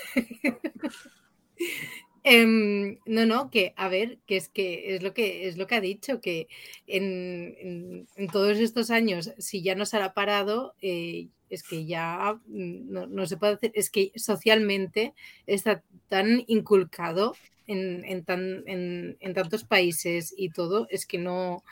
[2.23, 5.75] em, no, no, que a ver, que es que es lo que es lo que
[5.75, 6.47] ha dicho, que
[6.87, 11.85] en, en- en todos estos años, si ya no se ha parado, eh, es que
[11.85, 15.13] ya no, no se puede hacer, es que socialmente
[15.45, 17.35] está tan inculcado
[17.67, 21.63] en, en tan- en- en tantos países y todo, es que no,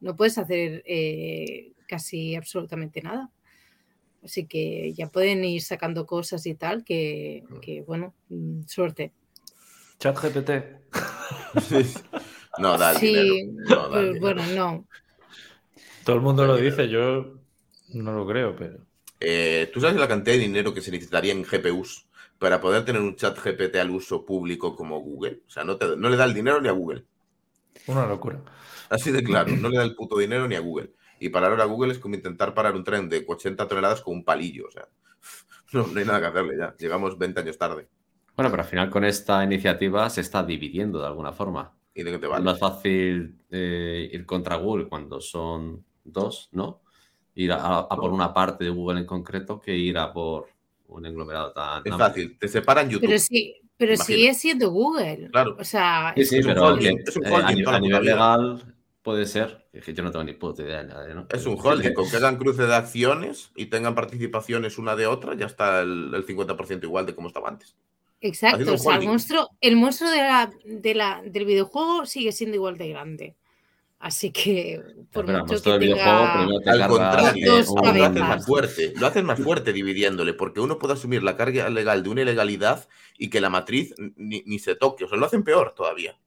[0.00, 3.30] no puedes hacer eh, casi absolutamente nada.
[4.22, 9.12] Así que ya pueden ir sacando cosas y tal, que, que, bueno, mm, suerte.
[9.98, 10.80] Chat GPT.
[12.56, 13.40] No, da Sí, dinero.
[13.68, 14.46] No, da pues, bueno, dinero.
[14.46, 14.86] no.
[16.04, 16.56] Todo el mundo lo Dinero.
[16.56, 17.40] dice, yo
[17.88, 18.86] no lo creo, pero.
[19.20, 23.02] Eh, ¿Tú sabes la cantidad de dinero que se necesitaría en GPUs para poder tener
[23.02, 25.42] un chat GPT al uso público como Google?
[25.46, 27.04] O sea, no, te- no le da el dinero ni a Google.
[27.86, 28.42] Una locura.
[28.88, 30.92] Así de claro, no le da el puto dinero ni a Google.
[31.20, 34.14] Y parar ahora a Google es como intentar parar un tren de 80 toneladas con
[34.14, 34.66] un palillo.
[34.66, 34.88] O sea,
[35.72, 36.74] no, no hay nada que hacerle ya.
[36.78, 37.86] Llegamos 20 años tarde.
[38.36, 41.72] Bueno, pero al final con esta iniciativa se está dividiendo de alguna forma.
[41.94, 42.44] ¿Y de qué te Es vale?
[42.44, 46.80] más fácil eh, ir contra Google cuando son dos, ¿no?
[47.34, 50.48] Ir a, a por una parte de Google en concreto que ir a por
[50.88, 51.98] un englomerado tan Es amplio.
[51.98, 52.38] fácil.
[52.38, 53.06] Te separan YouTube.
[53.06, 54.16] Pero sí, pero Imagina.
[54.16, 55.28] sigue siendo Google.
[55.30, 55.56] Claro.
[55.58, 58.74] O sea, Sí, sí, Es un pero holding, que, es un eh, a, nivel legal
[59.10, 59.66] puede ser.
[59.72, 60.82] Es que yo no tengo ni puta idea.
[60.82, 61.26] de- ¿no?
[61.30, 61.94] Es un holding.
[61.94, 66.12] Con que hagan cruce de acciones y tengan participaciones una de otra, ya está el,
[66.14, 67.76] el 50% igual de como estaba antes.
[68.20, 68.74] exacto.
[68.74, 72.76] O sea, el monstruo, el monstruo de la, de la- del videojuego sigue siendo igual
[72.78, 73.36] de grande.
[74.02, 74.80] Así que,
[75.12, 76.46] por Pero mucho que tenga...
[76.64, 78.28] te Al contrario, dos lo hacen cabezas.
[78.30, 78.92] más fuerte.
[78.96, 82.88] Lo hacen más fuerte dividiéndole, porque uno puede asumir la carga legal de una ilegalidad
[83.18, 85.04] y que la matriz ni, ni se toque.
[85.04, 86.18] O sea, lo hacen peor todavía.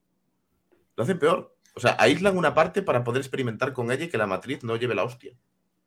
[0.96, 1.53] Lo hacen peor.
[1.76, 4.76] O sea, aíslan una parte para poder experimentar con ella y que la matriz no
[4.76, 5.34] lleve la hostia.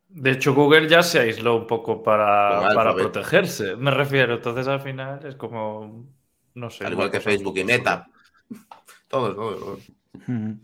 [0.08, 3.76] De hecho, Google ya se aisló un poco para, para protegerse.
[3.76, 4.34] Me refiero.
[4.34, 6.06] Entonces, al final es como.
[6.54, 6.86] No sé.
[6.86, 7.64] Al igual que Facebook y.
[7.64, 8.08] Meta.
[9.08, 9.60] Todos, todos.
[9.60, 10.60] todos.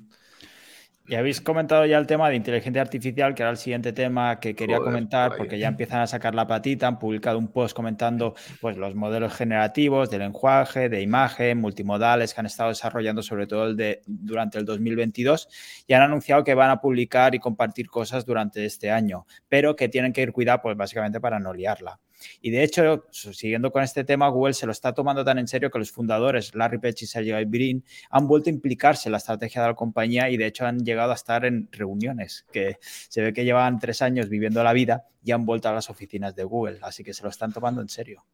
[1.13, 4.55] Y habéis comentado ya el tema de inteligencia artificial, que era el siguiente tema que
[4.55, 8.35] quería Joder, comentar, porque ya empiezan a sacar la patita, han publicado un post comentando
[8.63, 13.67] pues, los modelos generativos de lenguaje, de imagen, multimodales que han estado desarrollando sobre todo
[13.67, 18.25] el de, durante el 2022 y han anunciado que van a publicar y compartir cosas
[18.25, 22.01] durante este año, pero que tienen que ir cuidado pues básicamente para no liarla.
[22.41, 25.71] Y de hecho, siguiendo con este tema, Google se lo está tomando tan en serio
[25.71, 29.63] que los fundadores, Larry Page y Sergey Brin, han vuelto a implicarse en la estrategia
[29.63, 33.33] de la compañía y de hecho han llegado a estar en reuniones, que se ve
[33.33, 36.79] que llevan tres años viviendo la vida y han vuelto a las oficinas de Google,
[36.83, 38.25] así que se lo están tomando en serio.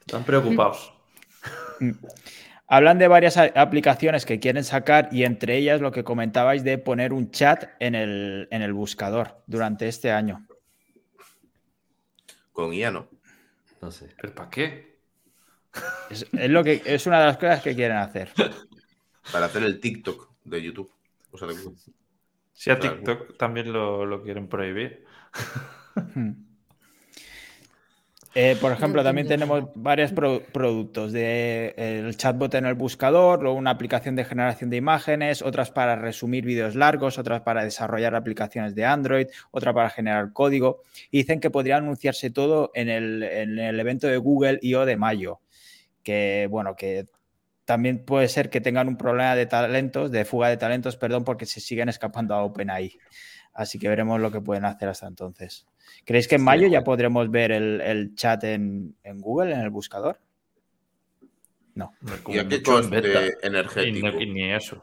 [0.00, 0.92] Están preocupados.
[2.66, 7.12] Hablan de varias aplicaciones que quieren sacar y entre ellas lo que comentabais de poner
[7.12, 10.46] un chat en el, en el buscador durante este año.
[12.52, 13.08] Con IA no.
[13.80, 14.14] No sé.
[14.20, 15.00] ¿Pero para qué?
[16.10, 18.30] Es, es lo que, es una de las cosas que quieren hacer.
[19.32, 20.92] Para hacer el TikTok de YouTube.
[21.30, 21.78] O sea, de Google.
[22.52, 22.78] Si a.
[22.78, 25.04] TikTok también lo, lo quieren prohibir.
[28.34, 33.42] Eh, por ejemplo, también tenemos varios pro- productos de eh, el chatbot en el buscador,
[33.42, 38.14] luego una aplicación de generación de imágenes, otras para resumir vídeos largos, otras para desarrollar
[38.14, 40.80] aplicaciones de Android, otra para generar código.
[41.10, 44.86] Y dicen que podría anunciarse todo en el, en el evento de Google I.O.
[44.86, 45.40] de mayo.
[46.02, 47.04] Que bueno, que
[47.66, 51.44] también puede ser que tengan un problema de talentos, de fuga de talentos, perdón, porque
[51.44, 52.98] se siguen escapando a OpenAI.
[53.54, 55.66] Así que veremos lo que pueden hacer hasta entonces.
[56.04, 59.70] ¿Creéis que en mayo ya podremos ver el, el chat en, en Google, en el
[59.70, 60.18] buscador?
[61.74, 61.92] No.
[62.28, 64.20] ¿Y a qué coste energético?
[64.22, 64.82] Y, no- ni eso.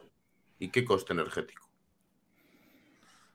[0.60, 1.68] ¿Y qué coste energético?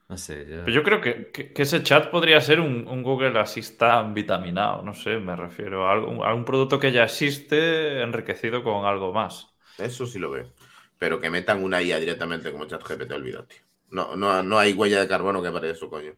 [0.09, 3.03] No sé, yo- Pero yo creo que, que- que ese chat podría ser un, un
[3.03, 8.01] Google Assistant vitaminado, no sé, me refiero a, algo- a un producto que ya existe
[8.01, 9.55] enriquecido con algo más.
[9.77, 10.53] Eso sí lo veo.
[10.99, 13.64] Pero que metan una IA directamente como ChatGPT, olvídate.
[13.89, 16.13] No, no, no hay huella de carbono que para eso, coño.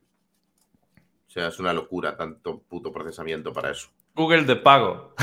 [1.28, 3.90] O sea, es una locura tanto puto procesamiento para eso.
[4.16, 5.14] Google de pago.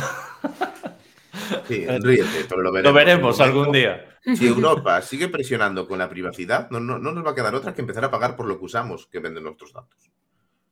[1.67, 2.93] Sí, ríete, pero lo veremos.
[2.93, 4.19] Lo veremos algún día.
[4.23, 7.75] Si Europa sigue presionando con la privacidad, no, no, no nos va a quedar otra
[7.75, 10.11] que empezar a pagar por lo que usamos, que venden nuestros datos.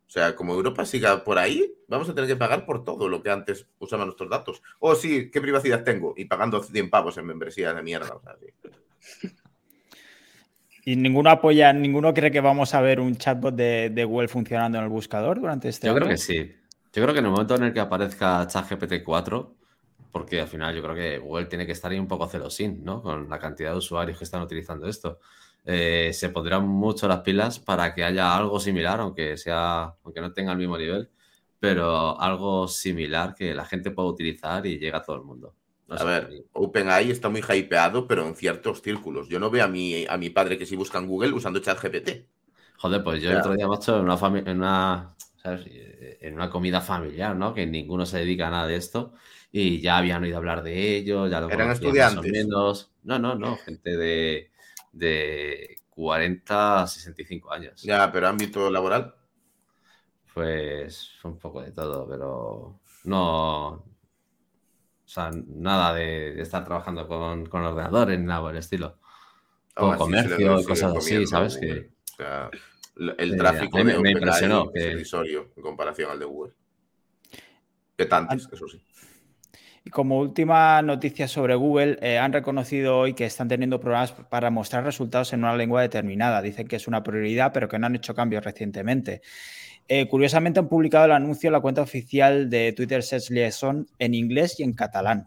[0.07, 3.23] O sea, como Europa siga por ahí, vamos a tener que pagar por todo lo
[3.23, 4.63] que antes usaban nuestros datos.
[4.79, 6.15] Oh, sí, ¿qué privacidad tengo?
[6.17, 8.15] Y pagando 100 pavos en membresía de mierda.
[8.15, 9.31] O sea, sí.
[10.85, 14.79] ¿Y ninguno apoya, ninguno cree que vamos a ver un chatbot de, de Google funcionando
[14.79, 15.97] en el buscador durante este Yo año?
[15.97, 16.53] creo que sí.
[16.93, 19.57] Yo creo que en el momento en el que aparezca ChatGPT 4,
[20.11, 23.01] porque al final yo creo que Google tiene que estar ahí un poco celosín, ¿no?
[23.01, 25.21] Con la cantidad de usuarios que están utilizando esto.
[25.65, 30.33] Eh, se pondrán mucho las pilas para que haya algo similar, aunque sea, aunque no
[30.33, 31.11] tenga el mismo nivel,
[31.59, 35.55] pero algo similar que la gente pueda utilizar y llegue a todo el mundo.
[35.93, 39.29] No A ver, OpenAI está muy hypeado, pero en ciertos círculos.
[39.29, 42.11] Yo no veo a mi, a mi padre que si busca en Google usando ChatGPT.
[42.79, 45.67] Joder, pues yo el otro día, macho, en una, en una, ¿sabes?
[46.21, 47.55] en una comida familiar, ¿no?
[47.55, 49.13] Que ninguno se dedica a nada de esto
[49.53, 52.33] y ya habían oído hablar de ello, ya lo ¿Eran estudiantes?
[52.33, 52.91] menos.
[53.03, 54.51] No, no, no, gente de,
[54.93, 57.83] de 40 a 65 años.
[57.83, 59.15] Ya, pero ámbito laboral.
[60.33, 63.85] Pues un poco de todo, pero no.
[65.13, 68.97] O sea, nada de, estar trabajando con, con ordenadores ni nada por el estilo.
[69.77, 71.59] aún O así se le- comercio y cosas así, ¿sabes?
[71.59, 72.51] Que, O sea,
[72.97, 76.19] l- el tráfico a mí de me- me impresionó es que- irrisorio en comparación al
[76.19, 76.53] de Google.
[77.95, 78.83] Petantes, eso sí.
[79.85, 84.49] Y como última noticia sobre Google, eh, han reconocido hoy que están teniendo problemas para
[84.49, 86.41] mostrar resultados en una lengua determinada.
[86.41, 89.21] Dicen que es una prioridad, pero que no han hecho cambios recientemente.
[89.89, 94.15] Eh, curiosamente han publicado el anuncio en la cuenta oficial de Twitter Search Liaison en
[94.15, 95.27] inglés y en catalán.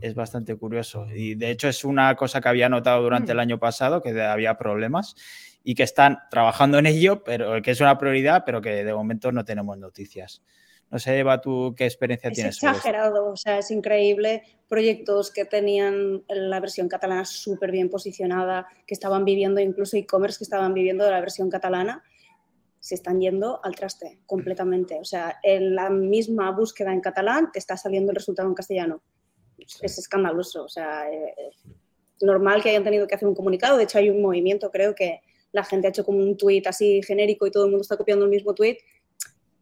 [0.00, 1.06] Es bastante curioso.
[1.12, 4.56] Y de hecho es una cosa que había notado durante el año pasado, que había
[4.56, 5.16] problemas
[5.64, 9.32] y que están trabajando en ello, pero que es una prioridad, pero que de momento
[9.32, 10.42] no tenemos noticias.
[10.90, 12.68] No sé, Eva, tú qué experiencia Es tienes esto?
[12.68, 14.42] exagerado, o sea, es increíble.
[14.68, 20.44] Proyectos que tenían la versión catalana súper bien posicionada, que estaban viviendo, incluso e-commerce que
[20.44, 22.02] estaban viviendo de la versión catalana,
[22.80, 24.98] se están yendo al traste completamente.
[25.00, 29.02] O sea, en la misma búsqueda en catalán te está saliendo el resultado en castellano.
[29.58, 33.76] Es escandaloso, o sea, eh, es normal que hayan tenido que hacer un comunicado.
[33.76, 35.20] De hecho, hay un movimiento, creo que
[35.52, 38.24] la gente ha hecho como un tweet así genérico y todo el mundo está copiando
[38.24, 38.78] el mismo tweet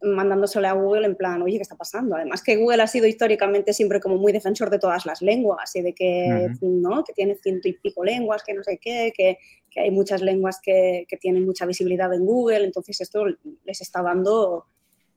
[0.03, 2.17] mandándosele a Google en plan, oye, ¿qué está pasando?
[2.17, 5.83] Además que Google ha sido históricamente siempre como muy defensor de todas las lenguas y
[5.83, 7.03] de que, ¿no?
[7.05, 9.39] que tiene ciento y pico lenguas, que no sé qué, que,
[9.71, 13.25] que hay muchas lenguas que, que, tienen mucha visibilidad en Google, entonces esto
[13.65, 14.67] les está dando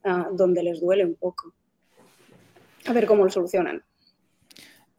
[0.04, 1.52] uh, donde les duele un poco.
[2.86, 3.82] A ver cómo lo solucionan.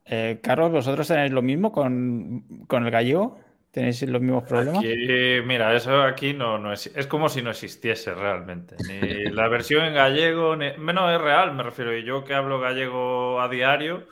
[0.05, 3.37] Eh, Carlos, ¿vosotros tenéis lo mismo con, con el gallego?
[3.71, 4.85] ¿Tenéis los mismos problemas?
[4.85, 8.81] Aquí, mira, eso aquí no, no es, es como si no existiese realmente.
[8.81, 11.95] Ni la versión en gallego, ni, menos es real, me refiero.
[11.97, 14.07] Y yo que hablo gallego a diario,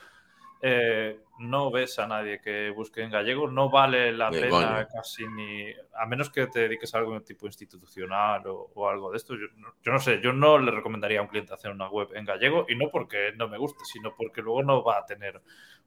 [0.62, 5.66] eh, no ves a nadie que busque en gallego, no vale la pena casi ni.
[5.94, 9.34] A menos que te dediques a algo tipo institucional o, o algo de esto.
[9.34, 12.08] Yo, no- yo no sé, yo no le recomendaría a un cliente hacer una web
[12.14, 15.42] en gallego y no porque no me guste, sino porque luego no va a tener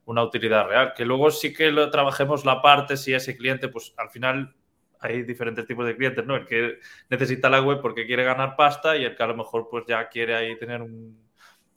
[0.06, 0.92] una utilidad real.
[0.96, 4.54] Que luego sí que lo trabajemos la parte, si ese cliente, pues al final
[5.00, 6.36] hay diferentes tipos de clientes, ¿no?
[6.36, 6.78] El que
[7.10, 10.08] necesita la web porque quiere ganar pasta y el que a lo mejor pues ya
[10.08, 11.23] quiere ahí tener un,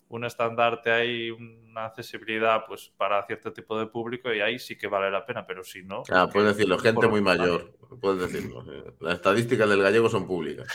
[0.10, 4.88] un estandarte ahí, una accesibilidad pues para cierto tipo de público y ahí sí que
[4.88, 6.04] vale la pena, pero si no...
[6.12, 7.74] Ah, puedes decirlo, gente muy mayor.
[8.00, 8.63] Puedes decirlo.
[9.00, 10.67] Las estadísticas del gallego son públicas.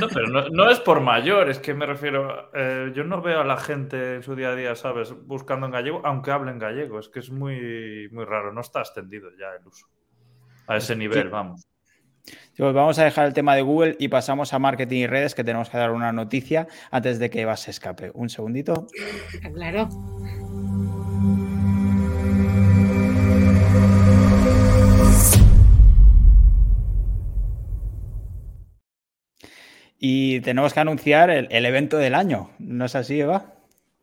[0.00, 3.40] No, pero no, no es por mayor, es que me refiero, eh, yo no veo
[3.40, 5.14] a la gente en su día a día, ¿sabes?
[5.26, 9.30] Buscando en gallego, aunque hablen gallego, es que es muy, muy raro, no está extendido
[9.38, 9.86] ya el uso.
[10.66, 11.67] A ese nivel, vamos.
[12.56, 15.44] Pues vamos a dejar el tema de Google y pasamos a marketing y redes, que
[15.44, 18.10] tenemos que dar una noticia antes de que Eva se escape.
[18.14, 18.88] Un segundito.
[19.54, 19.88] Claro.
[30.00, 32.50] Y tenemos que anunciar el, el evento del año.
[32.58, 33.54] ¿No es así, Eva?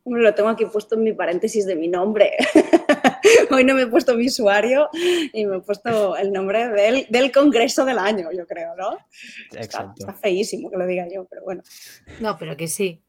[0.04, 2.32] Lo tengo aquí puesto en mi paréntesis de mi nombre.
[3.50, 4.88] Hoy no me he puesto mi usuario
[5.32, 8.98] y me he puesto el nombre del, del congreso del año, yo creo, ¿no?
[9.50, 9.94] Está, Exacto.
[9.98, 11.62] está feísimo que lo diga yo, pero bueno.
[12.20, 13.02] No, pero que sí.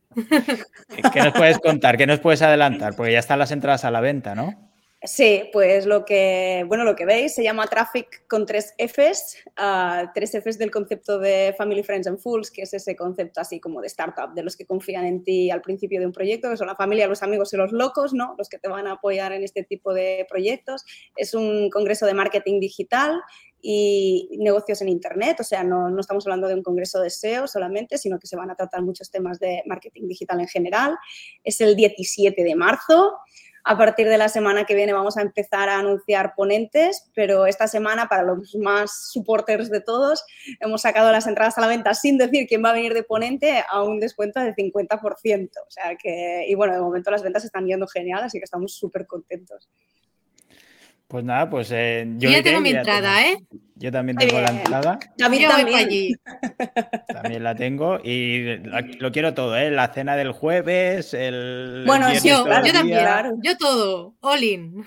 [1.14, 1.98] ¿Qué nos puedes contar?
[1.98, 2.96] ¿Qué nos puedes adelantar?
[2.96, 4.67] Porque ya están las entradas a la venta, ¿no?
[5.04, 10.12] Sí, pues lo que, bueno, lo que veis se llama Traffic con tres Fs, ah,
[10.16, 13.80] tres Fs del concepto de Family, Friends and Fools, que es ese concepto así como
[13.80, 16.66] de startup, de los que confían en ti al principio de un proyecto, que son
[16.66, 18.34] la familia, los amigos y los locos, ¿no?
[18.40, 20.84] Los que te van a apoyar en este tipo de proyectos.
[21.16, 23.22] Es un congreso de marketing digital
[23.62, 27.48] y negocios en Internet, o sea, no, no estamos hablando de un congreso de SEO
[27.48, 30.98] solamente, sino que se van a tratar muchos temas de marketing digital en general.
[31.44, 33.14] Es el 17 de marzo.
[33.70, 37.68] A partir de la semana que viene vamos a empezar a anunciar ponentes, pero esta
[37.68, 40.24] semana, para los más supporters de todos,
[40.62, 43.62] hemos sacado las entradas a la venta sin decir quién va a venir de ponente
[43.70, 45.50] a un descuento de 50%.
[45.68, 48.74] O sea que, y bueno, de momento las ventas están yendo genial, así que estamos
[48.74, 49.68] súper contentos.
[51.08, 53.38] Pues nada, pues eh, Yo, yo ya tengo mi entrada, ¿eh?
[53.76, 55.88] Yo también tengo la entrada, David Yo voy para también.
[55.88, 56.16] allí.
[57.08, 58.58] también la tengo y
[59.00, 59.72] lo quiero todo, ¿eh?
[59.72, 61.84] La cena del jueves, el...
[61.86, 63.06] Bueno, Yo, yo también.
[63.42, 64.16] Yo todo.
[64.20, 64.86] All in.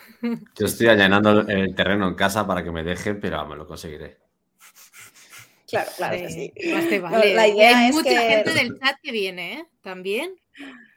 [0.59, 4.18] Yo estoy allanando el terreno en casa para que me dejen, pero me lo conseguiré.
[5.68, 6.53] Claro, claro que sí.
[6.57, 7.35] Eh, más te No, vale.
[7.35, 9.64] la Y idea hay es mucha que- gente del chat que viene, ¿eh?
[9.83, 10.35] También.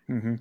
[0.10, 0.40] Ujú.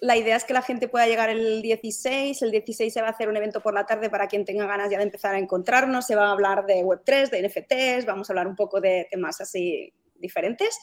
[0.00, 2.42] La idea es que la gente pueda llegar el 16.
[2.42, 4.90] El 16 se va a hacer un evento por la tarde para quien tenga ganas
[4.90, 6.06] ya de empezar a encontrarnos.
[6.06, 9.40] Se va a hablar de Web3, de NFTs, vamos a hablar un poco de temas
[9.40, 10.78] así diferentes.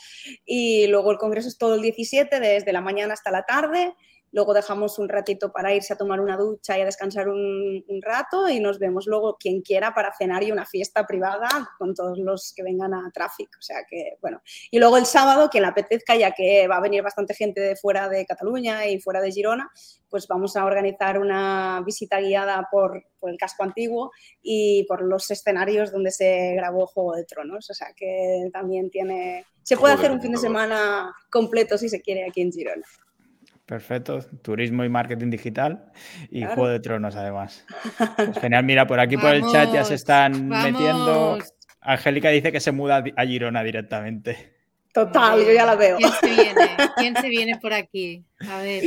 [0.45, 3.93] Y luego el congreso es todo el 17, desde la mañana hasta la tarde.
[4.35, 8.01] Luego dejamos un ratito para irse a tomar una ducha y a descansar un, un
[8.01, 12.17] rato y nos vemos luego quien quiera para cenar y una fiesta privada con todos
[12.19, 13.47] los que vengan a Traffic.
[13.57, 14.41] O sea que, bueno.
[14.71, 17.77] Y luego el sábado, quien le apetezca, ya que va a venir bastante gente de
[17.77, 19.71] fuera de Cataluña y fuera de Girona,
[20.09, 24.11] pues vamos a organizar una visita guiada por, por el casco antiguo
[24.41, 27.69] y por los escenarios donde se grabó Juego de Tronos.
[27.69, 29.45] O sea que también tiene...
[29.63, 32.85] Se puede Joder, hacer un fin de semana completo si se quiere aquí en Girona.
[33.65, 35.91] Perfecto, turismo y marketing digital
[36.29, 36.53] y Claro.
[36.55, 37.65] Juego de Tronos además.
[38.15, 41.39] Pues genial, mira, por aquí por el chat ya se Vamos, están metiendo.
[41.81, 44.53] Angélica dice que se muda a Girona directamente.
[44.93, 45.97] Total, yo ya la veo.
[45.97, 46.69] ¿Quién se viene?
[46.95, 48.23] ¿Quién se viene por aquí?
[48.49, 48.83] A ver.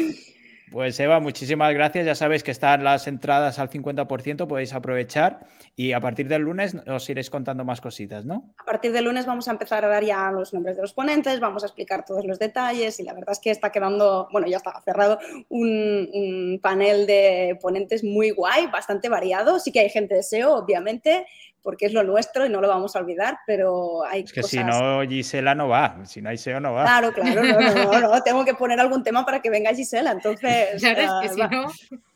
[0.71, 2.05] Pues Eva, muchísimas gracias.
[2.05, 6.77] Ya sabéis que están las entradas al 50%, podéis aprovechar y a partir del lunes
[6.87, 8.53] os iréis contando más cositas, ¿no?
[8.59, 11.41] A partir del lunes vamos a empezar a dar ya los nombres de los ponentes,
[11.41, 14.59] vamos a explicar todos los detalles y la verdad es que está quedando, bueno, ya
[14.59, 19.59] está cerrado un, un panel de ponentes muy guay, bastante variado.
[19.59, 21.27] Sí que hay gente de SEO, obviamente,
[21.69, 24.51] porque es lo nuestro y no lo vamos a olvidar, pero hay Es que cosas...
[24.53, 26.85] si no, Gisela no va, si no hay SEO no va.
[26.85, 30.13] Claro, claro, no, no, no, no, tengo que poner algún tema para que venga Gisela,
[30.13, 30.81] entonces...
[30.81, 31.71] Claro, es ah, que si va- no.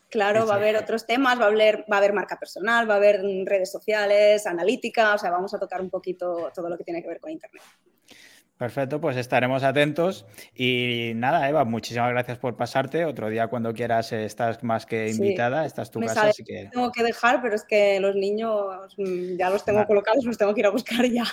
[0.09, 2.95] Claro, va a haber otros temas, va a haber, va a haber marca personal, va
[2.95, 6.85] a haber redes sociales, analítica, o sea, vamos a tocar un poquito todo lo que
[6.85, 7.63] tiene que ver con Internet.
[8.63, 10.25] Perfecto, pues estaremos atentos.
[10.55, 13.05] Y nada, Eva, muchísimas gracias por pasarte.
[13.05, 16.29] Otro día cuando quieras eh, estás más que Sí, invitada, esta es tu me casa,
[16.29, 20.25] así que Tengo que dejar, pero es que los niños mm, ya los tengo colocados,
[20.25, 21.25] los tengo que ir a buscar ya.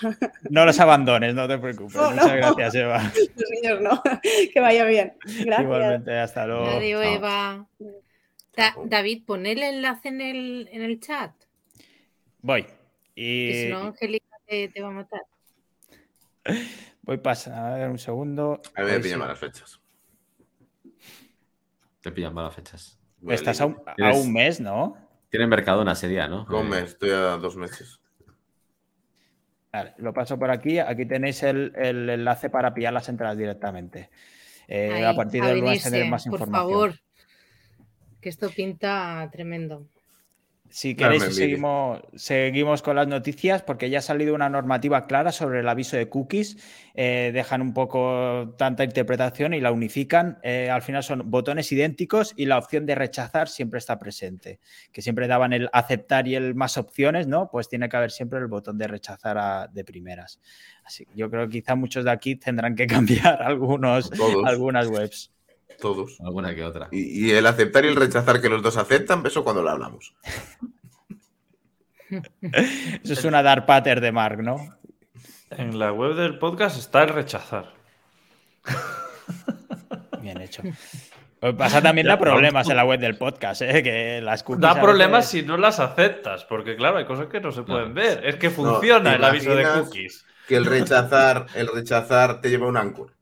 [0.49, 1.95] no los abandones, no te preocupes.
[1.95, 2.35] No, Muchas no.
[2.55, 2.97] gracias, Eva.
[3.35, 4.01] Los niños no.
[4.51, 5.13] Que vaya bien.
[5.23, 5.61] Gracias.
[5.61, 6.65] Igualmente, hasta luego.
[6.65, 7.13] Adiós, Chao.
[7.13, 7.67] Eva.
[8.57, 11.31] Da- David, pon el enlace en el, en el chat.
[12.41, 12.63] Voy.
[13.15, 15.21] Que si Y no, Angélica te, te va a matar.
[17.01, 17.59] voy pasando.
[17.59, 18.61] A ver, un segundo.
[18.75, 19.19] A mí me pillan sí.
[19.19, 19.79] malas fechas.
[22.01, 22.99] Te pillan malas fechas.
[23.27, 24.95] Estás a un, a mes, ¿no?
[25.29, 26.45] Tienen Mercadona ese día, ¿no?
[26.49, 27.99] Un Eh, mes, estoy a dos meses.
[29.71, 30.79] Vale, lo paso por aquí.
[30.79, 34.09] Aquí tenéis el, el enlace para pillar las entradas directamente.
[34.67, 36.69] Eh, Ahí, a partir a del lunes tendré más por información.
[36.71, 36.93] favor.
[38.21, 39.87] Que esto pinta tremendo.
[40.71, 45.61] Si queréis, seguimos, seguimos con las noticias porque ya ha salido una normativa clara sobre
[45.61, 46.57] el aviso de cookies.
[46.93, 50.37] Eh, dejan un poco tanta interpretación y la unifican.
[50.43, 54.59] Eh, al final son botones idénticos y la opción de rechazar siempre está presente.
[54.91, 57.49] Que siempre daban el aceptar y el más opciones, ¿no?
[57.51, 60.39] Pues tiene que haber siempre el botón de rechazar a- de primeras.
[60.83, 62.85] Así que yo creo que quizá muchos de aquí tendrán que
[63.31, 64.09] cambiar algunos,
[64.45, 65.31] algunas webs.
[65.79, 66.17] Todos.
[66.21, 66.87] Alguna que otra.
[66.91, 70.15] Y, y el aceptar y el rechazar que los dos aceptan, eso cuando lo hablamos.
[73.03, 74.57] Eso es una dark pattern de Mark, ¿no?
[75.51, 77.71] En la web del podcast está el rechazar.
[80.21, 80.63] Bien hecho.
[81.41, 83.81] Que Pasa también da problemas en la web del podcast, ¿eh?
[83.83, 87.51] que las Da veces- problemas si no las aceptas, porque claro, hay cosas que no
[87.51, 88.25] se pueden ver.
[88.25, 90.25] Es que funciona ¿te el aviso de cookies.
[90.47, 93.13] Que el rechazar, el rechazar te lleva un anchor.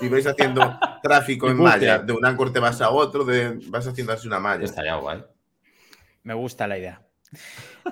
[0.00, 1.98] Y vais haciendo tráfico en malla.
[1.98, 4.64] De un anchor te vas a otro, de, vas haciendo así una malla.
[4.64, 5.24] Estaría guay.
[6.22, 7.02] Me gusta la idea.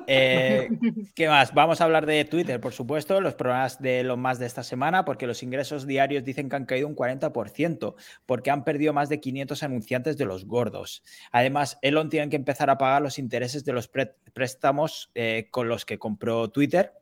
[0.06, 0.68] Eh,
[1.14, 1.54] ¿Qué más?
[1.54, 5.04] Vamos a hablar de Twitter, por supuesto, los problemas de lo más de esta semana,
[5.04, 7.94] porque los ingresos diarios dicen que han caído un 40%,
[8.26, 11.02] porque han perdido más de 500 anunciantes de los gordos.
[11.30, 13.88] Además, Elon tiene que empezar a pagar los intereses de los
[14.32, 16.92] préstamos eh, con los que compró Twitter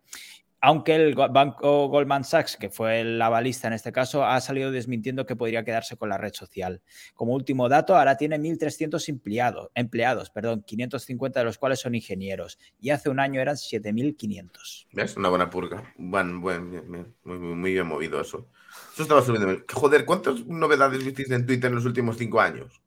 [0.64, 5.26] aunque el banco Goldman Sachs, que fue el avalista en este caso, ha salido desmintiendo
[5.26, 6.80] que podría quedarse con la red social.
[7.14, 12.60] Como último dato, ahora tiene 1.300 empleados, empleados perdón, 550 de los cuales son ingenieros,
[12.80, 14.86] y hace un año eran 7.500.
[14.92, 15.16] ¿Ves?
[15.16, 15.92] Una buena purga.
[15.96, 18.46] Buen, buen, bien, Muy, muy, bien movido eso.
[18.94, 19.64] Eso estaba subiendo.
[19.72, 22.80] Joder, ¿cuántas novedades visteis en Twitter en los últimos cinco años?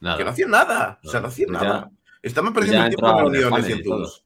[0.00, 0.18] Nada.
[0.18, 1.00] Que no hacían nada.
[1.02, 1.90] O sea, no hacían Pues nada.
[2.20, 3.96] Estaban pues perdiendo el tiempo en reuniones y en y todo.
[4.02, 4.23] tours.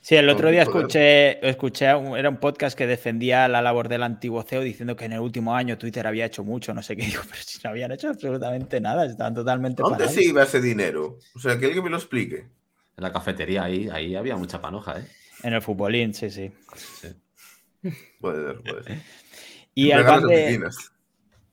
[0.00, 4.42] Sí, el otro día escuché, escuché era un podcast que defendía la labor del antiguo
[4.42, 7.20] CEO diciendo que en el último año Twitter había hecho mucho, no sé qué digo,
[7.28, 10.14] pero si no habían hecho absolutamente nada, estaban totalmente ¿Dónde parados.
[10.14, 11.18] se iba ese dinero?
[11.34, 12.48] O sea, que alguien me lo explique.
[12.96, 15.04] En la cafetería ahí, ahí había mucha panoja, ¿eh?
[15.42, 16.50] En el futbolín, sí, sí.
[18.20, 18.98] Puede ser, puede ser.
[19.74, 20.60] Y el ban, de,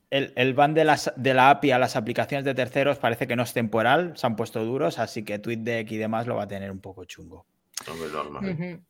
[0.10, 3.36] el, el ban de, las, de la API a las aplicaciones de terceros parece que
[3.36, 6.48] no es temporal, se han puesto duros, así que TweetDeck y demás lo va a
[6.48, 7.46] tener un poco chungo.
[7.90, 8.50] Hombre, normal.
[8.54, 8.84] Ujú.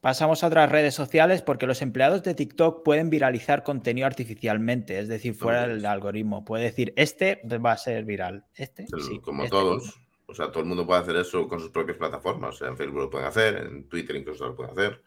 [0.00, 5.08] Pasamos a otras redes sociales porque los empleados de TikTok pueden viralizar contenido artificialmente, es
[5.08, 6.44] decir, fuera del algoritmo.
[6.44, 9.98] Puede decir, este va a ser viral, este, El- sí, como este todos.
[10.26, 12.54] O sea, todo el mundo puede hacer eso con sus propias plataformas.
[12.54, 15.02] O sea, en Facebook lo pueden hacer, en Twitter incluso lo pueden hacer.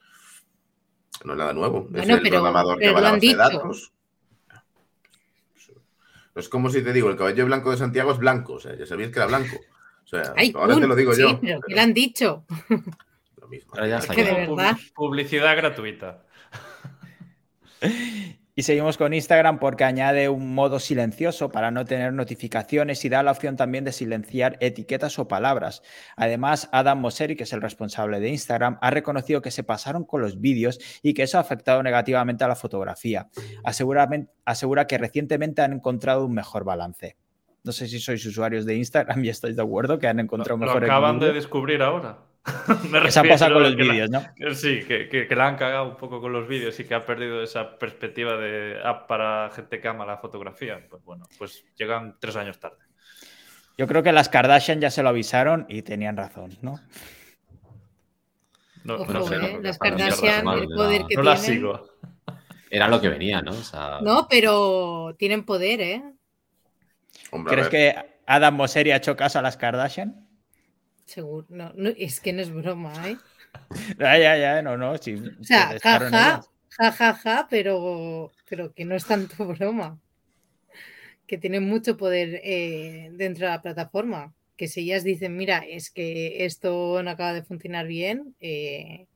[1.25, 1.87] No es nada nuevo.
[1.93, 3.93] es el pero- programador pero que va a de datos.
[6.35, 8.53] Es como si te digo, el caballo blanco de Santiago es blanco.
[8.53, 9.57] O sea, ya sabías que era blanco.
[10.07, 11.37] O sea, Ay, ahora te lo digo sí, yo.
[11.41, 12.45] pero ¿qué pero le han dicho?
[13.41, 13.73] lo mismo.
[13.73, 14.77] Ahora ya está que de verdad.
[14.95, 16.23] Publicidad gratuita.
[18.55, 23.21] Y seguimos con Instagram porque añade un modo silencioso para no tener notificaciones y da
[23.21, 25.83] la opción también de silenciar etiquetas o palabras.
[26.15, 30.21] Además, Adam Mosseri, que es el responsable de Instagram, ha reconocido que se pasaron con
[30.21, 33.27] los vídeos y que eso ha afectado negativamente a la fotografía.
[33.63, 37.17] Asegura que recientemente han encontrado un mejor balance.
[37.63, 40.61] No sé si sois usuarios de Instagram y estáis de acuerdo que han encontrado un
[40.61, 42.19] Lo mejor acaban de descubrir ahora.
[42.47, 44.21] Pasado refiero con los la- vídeos, ¿no?
[44.55, 47.05] Sí, que, que- que la han cagado un poco con los vídeos y que ha
[47.05, 50.79] perdido esa perspectiva de app para gente que ama la fotografía.
[50.89, 52.77] Pues bueno, pues llegan tres años tarde.
[53.77, 56.79] Yo creo que las Kardashian ya se lo avisaron y tenían razón, ¿no?
[58.85, 59.53] No, Ojo, no sé, ¿eh?
[59.55, 61.37] no, Las Kardashian, el de poder la- que no tienen.
[61.37, 61.89] sigo.
[62.69, 63.51] Era lo que venía, ¿no?
[63.51, 66.03] O sea, No, pero tienen poder, ¿eh?
[67.31, 70.27] Hombre, ¿Crees que Adam Mosseri ha hecho caso a las Kardashian?
[71.05, 71.45] Seguro.
[71.49, 73.17] No, no, es que no es broma, ¿eh?
[73.99, 74.97] Ya, ya, ya, no, no.
[74.97, 76.49] Sí, O sea, jaja, ellas.
[76.69, 79.99] ja, ja, ja, pero, pero que no es tanto broma.
[81.25, 84.33] Que tienen mucho poder eh, dentro de la plataforma.
[84.55, 89.07] Que si ellas dicen, mira, es que esto no acaba de funcionar bien, eh,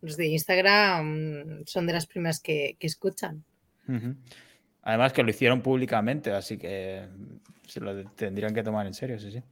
[0.00, 3.44] los de Instagram son de las primeras que, que escuchan.
[3.88, 4.16] Ujú.
[4.86, 7.08] Además que lo hicieron públicamente, así que
[7.66, 9.42] se lo tendrían que tomar en serio, sí, sí.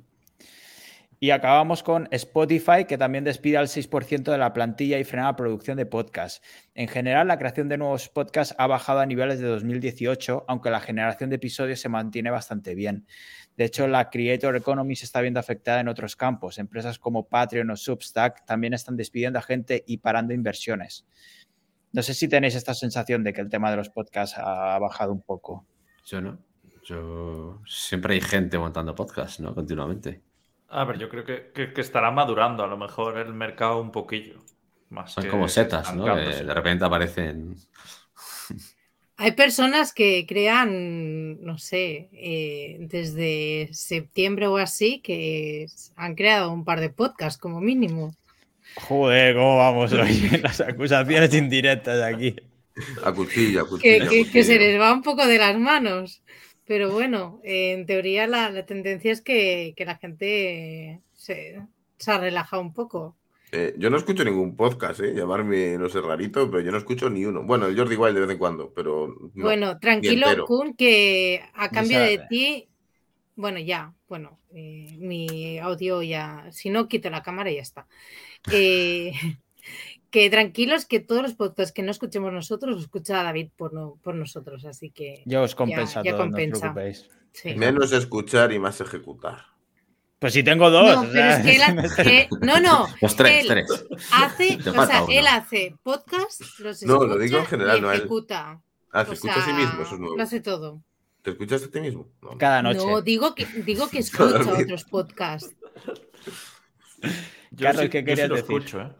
[1.18, 5.34] Y acabamos con Spotify, que también despide al 6% de la plantilla y frena la
[5.34, 6.40] producción de podcasts.
[6.76, 10.78] En general, la creación de nuevos podcasts ha bajado a niveles de 2018, aunque la
[10.78, 13.04] generación de episodios se mantiene bastante bien.
[13.56, 16.58] De hecho, la Creator Economy se está viendo afectada en otros campos.
[16.58, 21.06] Empresas como Patreon o Substack también están despidiendo a gente y parando inversiones.
[21.94, 25.12] No sé si tenéis esta sensación de que el tema de los podcasts ha bajado
[25.12, 25.64] un poco.
[26.04, 26.38] yo no.
[26.84, 29.54] Yo siempre hay gente montando podcast, ¿no?
[29.54, 30.20] Continuamente.
[30.68, 33.90] A ver, yo creo que, que- que estará madurando a lo mejor el mercado un
[33.90, 34.40] poquillo.
[34.90, 36.04] Más Son que como setas, ¿no?
[36.04, 37.56] Que de repente aparecen.
[39.16, 45.66] Hay personas que crean, no sé, eh, desde septiembre o así, que
[45.96, 48.14] han creado un par de podcasts como mínimo.
[48.76, 50.28] Joder, ¿cómo vamos hoy?
[50.42, 52.34] Las acusaciones indirectas aquí.
[53.04, 54.04] a cuchilla, a que, cuchilla.
[54.04, 56.22] a que- que se les va un poco de las manos.
[56.66, 61.60] Pero bueno, eh, en teoría la, la tendencia es que, que la gente se,
[61.98, 63.16] se ha relajado un poco.
[63.52, 65.12] Eh, yo no escucho ningún podcast, ¿eh?
[65.14, 67.44] Llamarme, no sé, rarito, pero yo no escucho ni uno.
[67.44, 69.44] Bueno, el Jordi Wild de vez en cuando, pero no.
[69.44, 70.26] bueno, tranquilo.
[70.46, 72.68] Kun, que a cambio de ti,
[73.36, 77.86] bueno, ya, bueno, eh, mi audio ya, si no, quito la cámara y ya está.
[78.52, 79.12] Eh,
[80.10, 83.98] que tranquilos, que todos los podcasts que no escuchemos nosotros, los escucha David por, no,
[84.02, 86.36] por nosotros, así que Yo os compensa ya todo, no
[86.88, 87.54] os sí.
[87.56, 89.46] Menos escuchar y más ejecutar.
[90.20, 90.94] Pues si tengo dos.
[90.94, 91.62] No, o pero es sea, que él,
[92.40, 93.84] ha- no, no, Los tres, él tres.
[94.12, 95.12] hace, o sea, uno.
[95.12, 98.62] él hace podcast, los No, lo digo en escucha general, y no ejecuta.
[98.92, 100.16] Ah, O se escucha a sí sea, mismo, eso es nuevo.
[100.16, 100.82] Lo hace todo.
[101.22, 102.08] ¿Te escuchas a ti mismo?
[102.22, 102.38] No.
[102.38, 102.78] Cada noche.
[102.86, 105.52] No, digo que, digo que escucha otros podcasts.
[107.56, 108.42] Yo Carlos, sí- ¿qué yo querías sí decir?
[108.42, 108.92] escucho, ¿eh?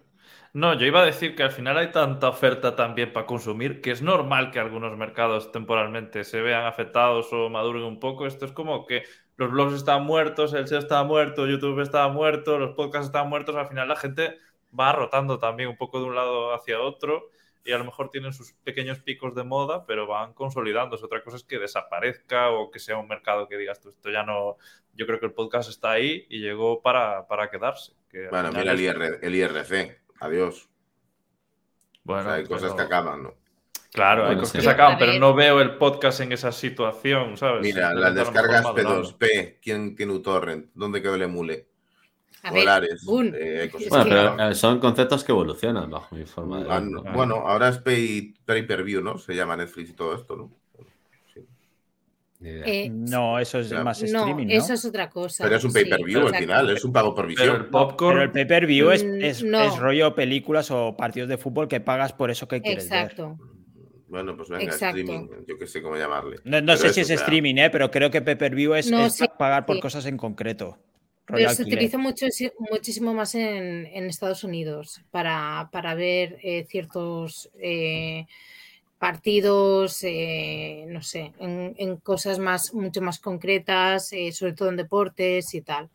[0.53, 3.91] No, yo iba a decir que al final hay tanta oferta también para consumir que
[3.91, 8.27] es normal que algunos mercados temporalmente se vean afectados o maduren un poco.
[8.27, 9.03] Esto es como que
[9.37, 13.57] los blogs están muertos, el SEO está muerto, YouTube está muerto, los podcasts están muertos.
[13.57, 14.39] Al final la gente
[14.79, 17.31] va rotando también un poco de un lado hacia otro
[17.65, 21.05] y a lo mejor tienen sus pequeños picos de moda, pero van consolidándose.
[21.05, 24.23] Otra cosa es que desaparezca o que sea un mercado que digas tú, esto ya
[24.23, 24.57] no.
[24.93, 27.93] Yo creo que el podcast está ahí y llegó para, para quedarse.
[28.15, 30.01] Que Bueno, mira el, es- IR, el IRC.
[30.21, 30.69] Adiós.
[32.05, 33.35] Bueno, O sea, hay cosas pero- que acaban, ¿no?
[33.93, 34.59] Claro, hay cosas sí.
[34.59, 37.63] que se acaban, pero no veo el podcast en esa situación, ¿sabes?
[37.63, 39.03] Mira, las descargas madurando.
[39.19, 39.59] P2P.
[39.63, 40.71] ¿Quién tiene uTorrent?
[40.75, 41.69] ¿Dónde quedó el emule?
[42.43, 43.05] A Polares.
[43.07, 44.05] un- eh, cosas Bueno,
[44.37, 46.89] pero eh, son conceptos que evolucionan bajo mi forma de Ah, ver.
[46.91, 47.13] no, ¿no?
[47.13, 49.17] Bueno, ahora es pay, pay per view, ¿no?
[49.19, 50.53] Se llama Netflix y todo esto, ¿no?
[52.47, 54.53] Eh, No, eso es más streaming, ¿no?
[54.53, 55.45] eso es otra cosa.
[55.45, 56.43] Pero es un pay per sí, view al exacto.
[56.45, 57.71] final, es un pago por Pero el visión.
[57.71, 58.15] popcorn.
[58.17, 59.63] Pero el pay-per-view es, Mm, es, no.
[59.63, 63.03] es rollo películas o partidos de fútbol que pagas por eso que quieres ver.
[63.03, 63.39] Exacto.
[64.09, 64.99] Bueno, pues venga, Exacto.
[64.99, 66.37] streaming, yo qué sé cómo llamarle.
[66.45, 67.71] No, no sé si es o sea, streaming, ¿eh?
[67.71, 69.83] pero creo que pay-per-view es, No, es sí, pagar por sí.
[69.83, 70.79] cosas en concreto.
[71.27, 72.27] Pero se utiliza mucho,
[72.71, 78.27] muchísimo más en, en Estados Unidos para, para ver eh, ciertos eh,
[78.99, 84.77] partidos, eh, no sé, en, en cosas más, mucho más concretas, eh, sobre todo en
[84.77, 85.91] deportes y tal.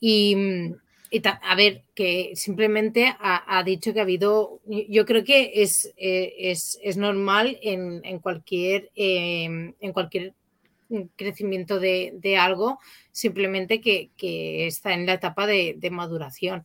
[0.00, 0.36] Y,
[1.10, 5.52] y ta- a ver, que simplemente ha, ha dicho que ha habido, yo creo que
[5.62, 9.44] es, eh, es, es normal en, en cualquier, eh,
[9.80, 10.34] en cualquier
[11.16, 12.78] crecimiento de, de algo,
[13.12, 16.64] simplemente que, que está en la etapa de, de maduración.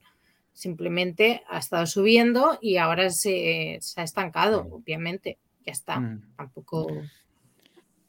[0.53, 5.38] Simplemente ha estado subiendo y ahora se, se ha estancado, obviamente.
[5.66, 5.99] Ya está.
[5.99, 6.22] Mm.
[6.38, 6.88] Tampoco.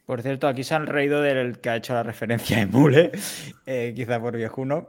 [0.07, 3.12] Por cierto, aquí se han reído del que ha hecho la referencia de Mule,
[3.66, 4.88] eh, quizá por viejuno.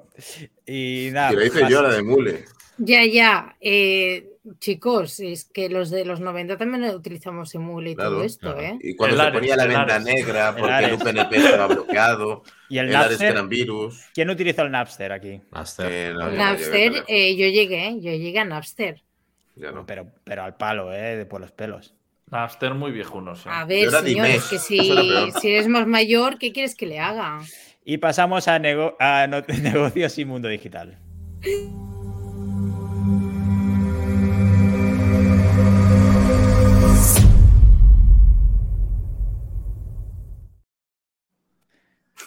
[0.65, 2.45] Y nada, Que la hice yo la de Mule.
[2.79, 3.55] Ya, ya.
[3.61, 4.27] eh,
[4.59, 8.61] chicos, es que los de los 90 también utilizamos Emule y todo esto, claro.
[8.61, 8.79] ¿eh?
[8.81, 10.03] Y cuando El se Ares, ponía la venta Ares.
[10.05, 10.93] negra porque el.
[10.95, 13.47] UPnP estaba bloqueado, y el el Napster.
[13.47, 14.01] virus.
[14.15, 15.39] ¿Quién utilizó el Napster aquí?
[15.51, 15.91] Napster.
[15.91, 16.37] Eh, no, yo no llegué
[16.89, 19.03] Napster, eh, yo llegué, yo llegué a Napster.
[19.55, 19.85] Ya no.
[19.85, 21.15] Pero, pero al palo, ¿eh?
[21.15, 21.93] De por los pelos.
[22.33, 23.43] Napster muy viejuno, sí.
[23.47, 24.79] A ver, señores, que si,
[25.39, 27.41] si eres más mayor, ¿qué quieres que le haga?
[27.85, 30.97] Y pasamos a, nego- a no- negocios y mundo digital.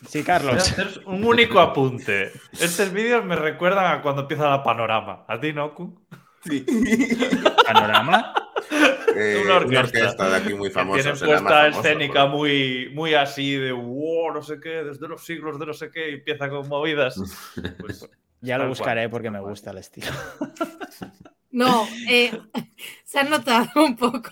[0.08, 0.56] Sí, Carlos.
[0.56, 2.32] hacer un único apunte.
[2.60, 5.24] Estos vídeos me recuerdan a cuando empieza la panorama.
[5.26, 5.98] ¿A ti, no, Kun?
[6.44, 6.64] Sí.
[7.66, 8.34] Panorama.
[9.18, 9.80] Eh, Una una, orquesta.
[9.98, 10.28] orquesta.
[10.30, 11.02] de aquí muy Que famosa.
[11.02, 15.58] tienen puesta escénica pero- muy, muy así de wow, no sé qué, desde los siglos
[15.58, 17.16] de no sé qué, y empieza con movidas.
[17.80, 18.08] Pues,
[18.40, 20.08] Ya lo buscaré cual, porque me gusta el estilo.
[21.50, 22.38] No, eh,
[23.04, 24.30] se ha notado un poco.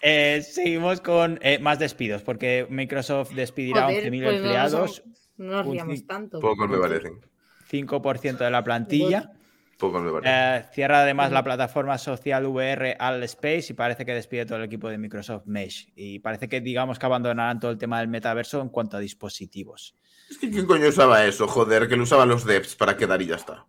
[0.00, 5.02] Eh, seguimos con eh, más despidos, porque Microsoft despedirá Joder, 11.000 pues no nos empleados,
[5.36, 6.40] No nos riamos tanto.
[6.40, 7.20] Pocos me parecen.
[7.70, 9.30] 5% de la plantilla.
[9.78, 10.32] Pocos me parecen.
[10.32, 14.64] Eh, cierra además la plataforma social VR All Space y parece que despide todo el
[14.64, 15.92] equipo de Microsoft Mesh.
[15.96, 19.94] Y parece que digamos que abandonarán todo el tema del metaverso en cuanto a dispositivos.
[20.30, 21.46] Es que ¿quién coño usaba eso?
[21.46, 23.66] Joder, que lo usaban los devs para quedar y ya está.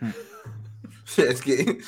[1.06, 1.78] O sea, es que.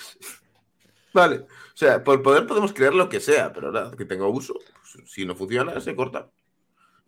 [1.13, 1.39] Vale.
[1.39, 4.55] O sea, por poder podemos creer lo que sea, pero nada, que tenga uso.
[4.55, 6.31] pues, si no funciona, se corta.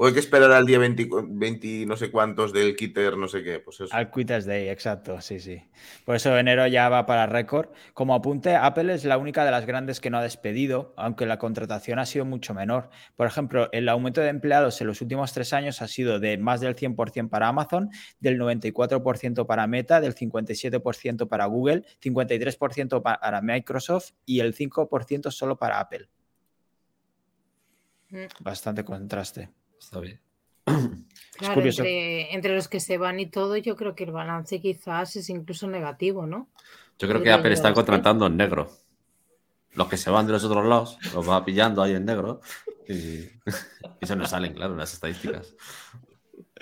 [0.03, 3.43] O hay que esperar al día 20, 20 no sé cuántos del Kitter, no sé
[3.43, 3.61] qué.
[3.61, 3.95] Pues eso.
[3.95, 5.63] Al Quitters Day, exacto, sí, sí.
[6.07, 7.69] Por eso enero ya va para récord.
[7.93, 11.39] Como apunte, Apple es la única de las grandes que no ha despedido, aunque la
[11.39, 12.89] contratación ha sido mucho menor.
[13.15, 16.63] Por ejemplo, el aumento de empleados en los últimos tres años ha sido de más
[16.63, 17.91] del 100% para Amazon,
[18.21, 25.59] del 94% para Meta, del 57% para Google, 53% para Microsoft y el 5% solo
[25.59, 26.09] para Apple.
[28.41, 29.51] Bastante contraste.
[29.81, 30.21] Está bien.
[31.33, 35.17] Claro, entre, entre los que se van y todo, yo creo que el balance quizás
[35.17, 36.49] es incluso negativo, ¿no?
[36.99, 38.71] Yo creo que Apple está contratando en negro.
[39.73, 42.43] Los que se van de los otros lados los va pillando ahí en negro
[42.87, 43.31] y,
[44.01, 45.55] y se nos salen, claro, las estadísticas.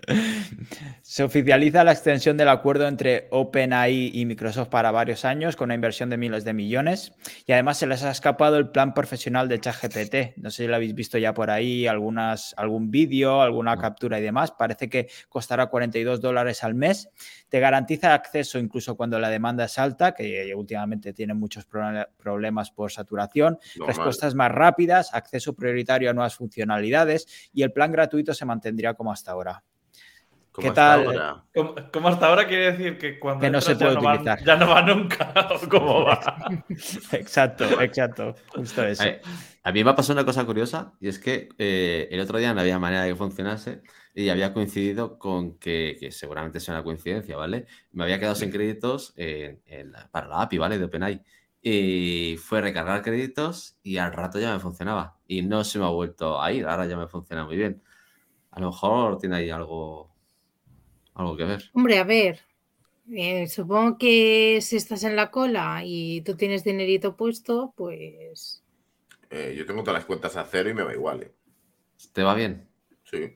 [1.02, 5.74] Se oficializa la extensión del acuerdo entre OpenAI y Microsoft para varios años con una
[5.74, 7.12] inversión de miles de millones
[7.46, 10.36] y además se les ha escapado el plan profesional de ChatGPT.
[10.36, 14.22] No sé si lo habéis visto ya por ahí, algunas, algún vídeo, alguna captura y
[14.22, 14.52] demás.
[14.52, 17.10] Parece que costará 42 dólares al mes.
[17.48, 22.92] Te garantiza acceso incluso cuando la demanda es alta, que últimamente tiene muchos problemas por
[22.92, 28.94] saturación, respuestas más rápidas, acceso prioritario a nuevas funcionalidades y el plan gratuito se mantendría
[28.94, 29.64] como hasta ahora.
[30.58, 31.06] Como ¿Qué hasta tal?
[31.06, 31.44] ahora.
[31.54, 34.44] Como, como hasta ahora quiere decir que cuando Que no se puede ya, va, utilizar.
[34.44, 35.32] ya no va nunca.
[35.62, 36.18] ¿o ¿Cómo va?
[37.12, 38.34] Exacto, exacto.
[38.56, 39.04] Justo eso.
[39.04, 39.20] Eh,
[39.62, 42.52] a mí me ha pasado una cosa curiosa y es que eh, el otro día
[42.54, 43.82] no había manera de que funcionase
[44.14, 47.66] y había coincidido con que, que seguramente sea una coincidencia, ¿vale?
[47.92, 50.76] Me había quedado sin créditos en- en la- para la API, ¿vale?
[50.78, 51.22] De OpenAI.
[51.62, 55.18] Y fue recargar créditos y al rato ya me funcionaba.
[55.28, 57.80] Y no se me ha vuelto a ir, ahora ya me funciona muy bien.
[58.50, 60.10] A lo mejor tiene ahí algo,
[61.18, 61.64] algo que ver.
[61.74, 62.40] Hombre, a ver,
[63.12, 68.62] eh, supongo que si estás en la cola y tú tienes dinerito puesto, pues
[69.30, 71.22] Eh, yo tengo todas las cuentas a cero y me va igual.
[71.22, 71.32] ¿eh?
[72.12, 72.66] ¿Te va bien?
[73.04, 73.34] Sí.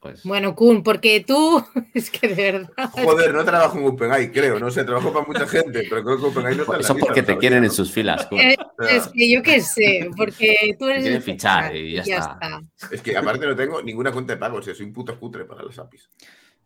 [0.00, 1.62] Pues bueno, Kun, porque tú
[1.94, 2.90] es que de verdad.
[2.92, 4.60] Joder, no trabajo en OpenAI, creo.
[4.60, 6.94] No sé, trabajo para mucha gente, pero creo que OpenAI no está en la eso
[6.94, 7.74] lista porque te quieren en ¿no?
[7.74, 8.26] sus filas.
[8.26, 8.38] Kun.
[8.80, 11.02] Eh, es que yo qué sé, porque tú eres.
[11.02, 12.62] quieren el fichar y ya está.
[12.92, 15.44] Es que aparte no tengo ninguna cuenta de pago, o sea, soy un puto cutre
[15.44, 16.08] para las APIs.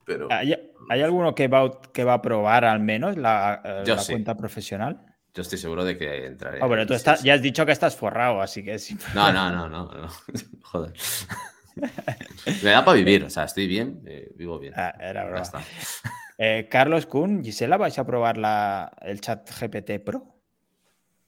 [0.04, 0.54] Pero ¿Hay,
[0.88, 4.02] hay alguno que va, a- que va a probar al menos la, eh, Yo la
[4.02, 4.12] sí.
[4.12, 5.06] cuenta profesional?
[5.34, 6.58] Yo estoy seguro de que entraré.
[6.60, 8.96] Ah, tú estás- ya has dicho que estás forrado, así que sí.
[9.14, 10.08] No, no, no, no, no.
[10.62, 10.92] Joder.
[12.62, 14.74] Me da para vivir, o sea, estoy bien, eh, vivo bien.
[14.76, 15.42] Ah, era broma.
[15.42, 15.60] está.
[16.38, 20.34] Eh, Carlos Kuhn, Gisela, ¿vais a probar la, el chat GPT Pro?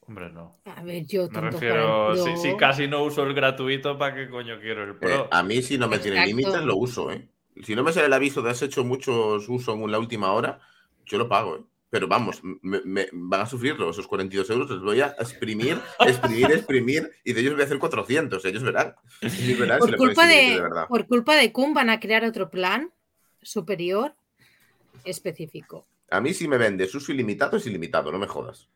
[0.00, 0.56] Hombre, no.
[0.64, 4.28] A ver, yo Me tanto refiero, el si, casi no uso el gratuito, ¿para qué
[4.28, 5.28] coño quiero el eh, pro?
[5.30, 7.28] a mí si no me tiene límites, lo uso, ¿eh?
[7.62, 10.60] Si no me sale el aviso de has hecho muchos usos en la última hora,
[11.06, 11.60] yo lo pago, ¿eh?
[11.90, 16.50] Pero vamos, me, me- van a sufrirlo, esos 42 euros los voy a exprimir, exprimir,
[16.50, 18.96] exprimir, y de ellos voy a hacer 400, ellos verán.
[19.22, 20.88] Ellos verán si por pones culpa de, de verdad.
[20.88, 22.92] por culpa de Kun van a crear otro plan
[23.42, 24.16] superior
[25.04, 25.86] específico.
[26.10, 28.68] A mí si me vendes uso ilimitado es ilimitado, no me jodas.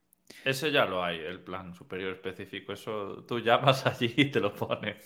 [0.45, 2.73] Ese ya lo hay, el plan superior específico.
[2.73, 4.97] Eso tú llamas allí y te lo pone.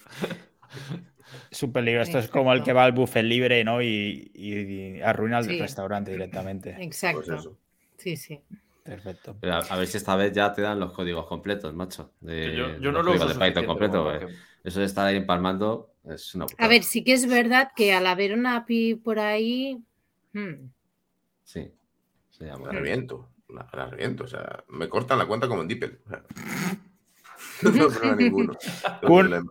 [1.51, 2.03] Es un peligro.
[2.03, 2.39] Esto es Exacto.
[2.41, 3.81] como el que va al buffet libre, ¿no?
[3.83, 5.59] Y, y- y arruina el Sí.
[5.59, 6.77] restaurante directamente.
[6.83, 7.23] Exacto.
[7.27, 7.57] Pues eso.
[7.99, 8.41] Sí, sí.
[8.83, 9.37] Perfecto.
[9.41, 12.12] Pero a, a ver si esta vez ya te dan los códigos completos, macho.
[12.20, 14.12] de- yo, yo los no lo uso de completo.
[14.64, 18.07] Eso de estar ahí empalmando es una A ver, sí que es verdad que al
[18.07, 19.79] haber una API por ahí.
[20.33, 20.55] hmm,
[21.45, 21.70] Sí.
[22.31, 22.66] Se llama.
[22.68, 26.01] La reviento, la, la reviento, o sea, me cortan la cuenta como en Dippel.
[26.07, 26.23] o sea.
[27.75, 28.53] no problema ninguno.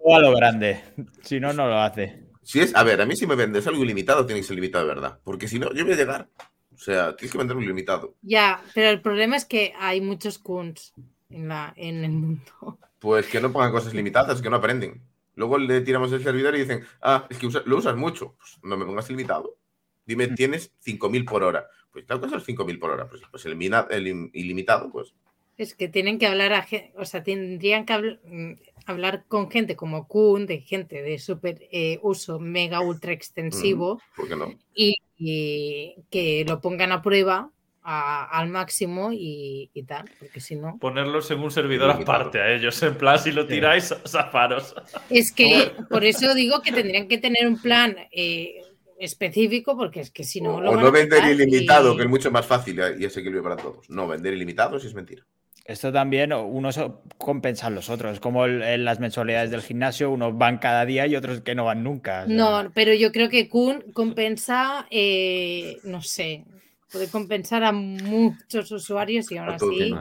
[0.03, 0.81] O a lo grande.
[1.23, 2.27] Si no, no lo hace.
[2.43, 4.85] Si es, a ver, a mí si me vendes algo ilimitado, tiene que ser limitado
[4.87, 5.19] de verdad.
[5.23, 6.29] Porque si no, yo voy a llegar.
[6.73, 8.15] O sea, tienes que venderlo ilimitado.
[8.21, 10.93] Ya, pero el problema es que hay muchos Kuns
[11.29, 12.79] en, la, en el mundo.
[12.99, 15.01] Pues que no pongan cosas limitadas, que no aprenden.
[15.35, 18.35] Luego le tiramos el servidor y dicen, ah, es que usa- lo usas mucho.
[18.37, 19.57] Pues no me pongas limitado.
[20.05, 21.67] Dime, tienes 5.000 por hora.
[21.91, 23.07] Pues claro que son 5.000 por hora.
[23.07, 25.13] Pues, pues elimina el im- ilimitado, pues.
[25.57, 28.53] Es que tienen que hablar a gente, o sea, tendrían que habl- mm,
[28.85, 34.27] hablar con gente como Kun, de gente de super eh, uso mega ultra extensivo ¿Por
[34.27, 34.53] qué no?
[34.73, 37.51] y, y que lo pongan a prueba
[37.83, 40.77] a- al máximo y, y tal, porque si no.
[40.79, 42.81] Ponerlos en un servidor aparte a ellos.
[42.83, 44.73] En plan, si lo tiráis, zafaros.
[45.09, 48.63] Es que por eso digo que tendrían que tener un plan eh,
[48.99, 50.55] específico, porque es que si no.
[50.57, 53.17] o lo van no a vender ilimitado, y- que es mucho más fácil y es
[53.17, 53.89] equilibrio para todos.
[53.89, 55.25] No, vender ilimitado sí es mentira.
[55.65, 56.79] Esto también, unos
[57.17, 58.19] compensan los otros.
[58.19, 61.65] Como el- en las mensualidades del gimnasio, unos van cada día y otros que no
[61.65, 62.23] van nunca.
[62.25, 66.43] o sea, No, pero yo creo que Kun compensa, eh, no sé,
[66.91, 69.81] puede compensar a muchos usuarios y aún así.
[69.81, 69.91] eh,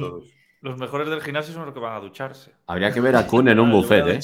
[0.00, 0.24] todos.
[0.60, 2.50] Los mejores del gimnasio son los que van a ducharse.
[2.66, 4.20] Habría que ver a Kun en un buffet, ¿eh?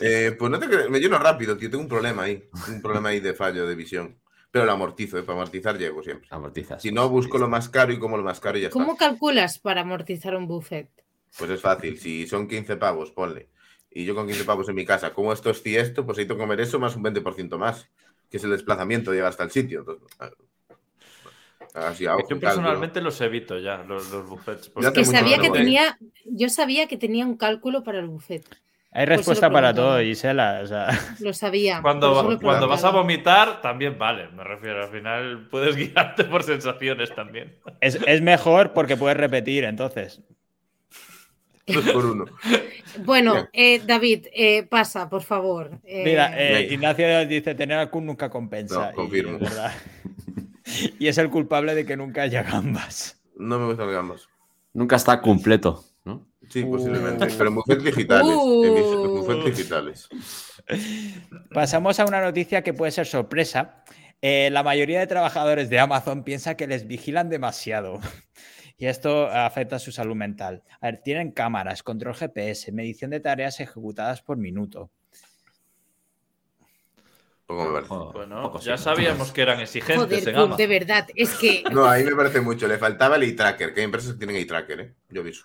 [0.00, 1.68] Eh, pues no te creas, me lleno rápido, tío.
[1.70, 2.44] Tengo un problema ahí.
[2.68, 4.16] Un problema ahí de fallo de visión.
[4.50, 5.22] Pero lo amortizo, ¿eh?
[5.22, 6.28] para amortizar llego siempre.
[6.30, 6.80] Amortizas.
[6.80, 9.08] Si no, busco lo más caro y como lo más caro y ya ¿Cómo está.
[9.10, 10.88] calculas para amortizar un buffet?
[11.36, 11.98] Pues es fácil.
[11.98, 13.50] Si son 15 pavos, ponle.
[13.90, 16.60] Y yo con 15 pavos en mi casa, como esto es esto, pues necesito comer
[16.60, 17.88] eso más un 20% más.
[18.30, 19.80] Que es el desplazamiento de llegar hasta el sitio.
[19.80, 20.06] Entonces,
[21.74, 22.40] así a ojo, Yo cálculo.
[22.40, 24.72] personalmente los evito ya, los, los buffets.
[24.80, 28.44] Ya Que sabía que tenía, yo sabía que tenía un cálculo para el buffet.
[28.98, 30.60] Hay Pues respuesta para todo, Gisela.
[30.60, 30.88] o sea,
[31.20, 31.80] Lo sabía.
[31.82, 34.82] Cuando, vas a vomitar, también vale, me refiero.
[34.82, 37.54] Al final puedes guiarte por sensaciones también.
[37.80, 40.20] es, es mejor porque puedes repetir, entonces.
[41.68, 42.24] Dos por uno.
[43.04, 45.78] Bueno, eh, David, eh, pasa, por favor.
[45.84, 46.66] Eh, Mira, eh.
[46.72, 48.88] Ignacio dice tener al Kun nunca compensa.
[48.88, 49.38] No, confirmo.
[50.98, 51.04] Y.
[51.04, 53.22] Y es el culpable de que nunca haya gambas.
[53.36, 54.28] No me gustan gambas.
[54.72, 55.84] Nunca está completo.
[56.48, 56.70] Sí, Uh.
[56.70, 57.26] posiblemente.
[57.36, 58.36] Pero buffets digitales.
[58.40, 59.42] Uh.
[59.44, 60.08] Digitales.
[61.52, 63.84] Pasamos a una noticia que puede ser sorpresa.
[64.20, 68.00] Eh, la mayoría de trabajadores de Amazon piensa que les vigilan demasiado.
[68.80, 70.62] Y esto afecta a su salud mental.
[70.80, 74.90] A ver, tienen cámaras, control GPS, medición de tareas ejecutadas por minuto.
[77.46, 77.88] Poco me parece.
[77.88, 78.84] Joder, Bueno, poco ya sí.
[78.84, 80.56] sabíamos que eran exigentes Joder, en Kun, Amazon.
[80.58, 82.68] de verdad, es que No, ahí me parece mucho.
[82.68, 84.94] Le faltaba el eye-tracker, que hay empresas que tienen eye-tracker, ¿eh?
[85.08, 85.44] Yo aviso.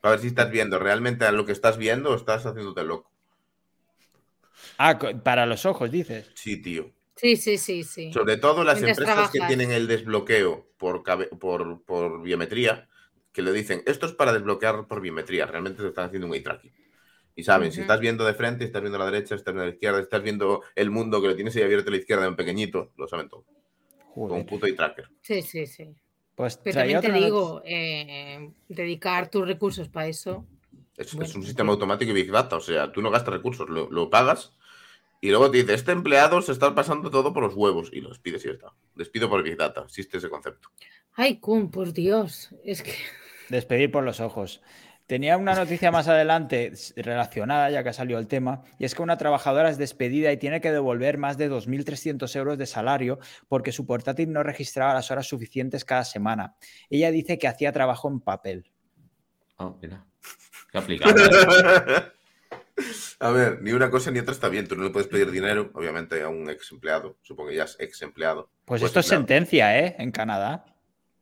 [0.00, 3.10] Para ver si estás viendo realmente a lo que estás viendo o estás haciéndote loco.
[4.76, 6.30] Ah, para los ojos, dices.
[6.34, 6.92] Sí, tío.
[7.16, 8.12] sí, sí, sí, sí.
[8.12, 11.02] Sobre todo las Mientras empresas que tienen el desbloqueo por,
[11.38, 12.88] por, por biometría,
[13.32, 16.42] que le dicen, esto es para desbloquear por biometría, realmente te están haciendo un eye
[16.42, 16.72] tracking.
[17.34, 19.66] Y saben, si estás viendo de frente, estás viendo a la derecha, estás viendo a
[19.66, 22.34] la izquierda, estás viendo el mundo que lo tienes ahí abierto a la izquierda en
[22.34, 23.44] pequeñito, lo saben todo.
[24.12, 25.08] Con un puto eye tracker.
[25.22, 25.94] Sí, sí, sí.
[26.38, 30.46] Pues Pero también te digo, eh, dedicar tus recursos para eso.
[30.96, 31.48] Es, Bueno, es un sí.
[31.48, 34.56] sistema automático y Big Data, o sea, tú no gastas recursos, lo, lo pagas
[35.20, 38.20] y luego te dice, este empleado se está pasando todo por los huevos y los
[38.20, 38.72] pides y ya está.
[38.94, 40.68] Despido por Big Data, existe ese concepto.
[41.14, 42.54] Ay, Kun, por Dios.
[42.64, 42.94] Es que.
[43.48, 44.62] Despedir por los ojos.
[45.08, 49.16] Tenía una noticia más adelante relacionada, ya que salió el tema, y es que una
[49.16, 53.86] trabajadora es despedida y tiene que devolver más de 2.300 euros de salario porque su
[53.86, 56.56] portátil no registraba las horas suficientes cada semana.
[56.90, 58.70] Ella dice que hacía trabajo en papel.
[59.56, 60.04] Ah, mira.
[60.70, 61.22] Qué aplicable.
[63.20, 64.68] A ver, ni una cosa ni otra está bien.
[64.68, 67.16] Tú no le puedes pedir dinero, obviamente, a un ex empleado.
[67.22, 68.50] Supongo que ya es ex empleado.
[68.66, 69.96] Pues O esto es sentencia, ¿eh?
[69.98, 70.66] En Canadá.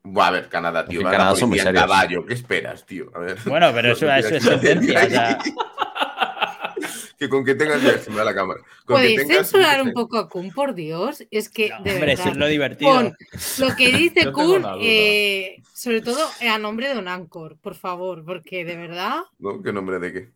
[0.09, 1.01] Buah, a ver, Canadá, tío.
[1.01, 1.81] En Canadá son muy serios.
[1.83, 2.25] caballo.
[2.25, 3.11] ¿Qué esperas, tío?
[3.15, 3.37] A ver.
[3.45, 5.03] Bueno, pero eso, eso es sentencia.
[5.05, 5.37] o sea,
[7.17, 7.81] que con que tengas.
[7.81, 8.59] ya, se me va la cámara.
[8.85, 11.23] Con que ¿Podéis tengas- censurar un poco a Kun, por Dios?
[11.31, 12.31] Es que, no, de hombre, eso verdad.
[12.33, 13.13] es lo divertido.
[13.59, 18.63] Lo que dice Kun, eh, sobre todo a nombre de un Anchor, por favor, porque
[18.65, 19.61] de verdad, ¿No?
[19.61, 20.29] ¿Qué nombre de qué?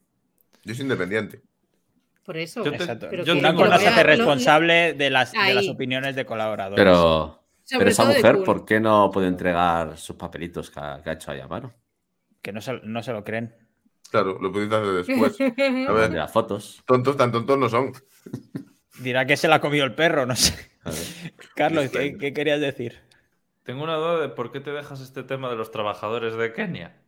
[0.63, 1.41] Yo soy independiente.
[2.25, 2.63] por eso.
[2.63, 3.07] Yo te- Exacto.
[3.09, 6.15] Pero yo que lo cosa se hace lo- lo- responsable de las, de las opiniones
[6.15, 6.83] de colaboradores.
[6.83, 7.40] Pero,
[7.71, 8.43] sobre pero esa mujer.
[8.43, 11.73] ¿por qué no puede entregar sus papelitos que ha, que ha hecho ahí a mano?
[12.41, 13.55] Que no se, no se lo creen.
[14.09, 15.37] Claro, lo pudiste hacer después.
[15.89, 16.83] A ver, las fotos.
[16.85, 17.93] tontos tan tontos no son.
[18.99, 20.53] Dirá que se la ha comido el perro, no sé.
[21.55, 22.99] Carlos, ¿qué, qué querías decir?
[23.63, 27.01] Tengo una duda de por qué te dejas este tema de los trabajadores de Kenia.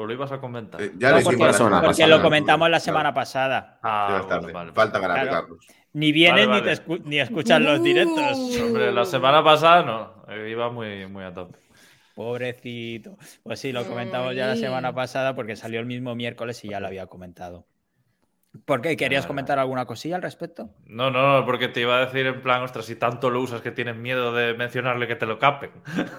[0.00, 0.80] ¿O lo ibas a comentar?
[0.80, 2.16] Eh, ya No, lo porque, hicimos la semana porque pasada.
[2.16, 3.78] lo comentamos la Claro, semana pasada.
[3.82, 5.30] Ah, vale, Falta Claro.
[5.30, 5.66] Carlos.
[5.92, 8.36] Ni vienen Vale, ni, escu- ni escuchan los directos.
[8.62, 10.24] Hombre, la semana pasada no.
[10.28, 11.58] eh, Iba muy, muy a tope.
[12.14, 13.16] Pobrecito.
[13.42, 16.78] Pues sí, lo comentamos ya la semana pasada porque salió el mismo miércoles y ya
[16.80, 17.66] lo había comentado.
[18.64, 18.96] ¿Por qué?
[18.96, 20.70] ¿Querías comentar alguna cosilla al respecto?
[20.86, 23.70] No, no, porque te iba a decir en plan, ostras, si tanto lo usas que
[23.70, 25.70] tienes miedo de mencionarle que te lo capen.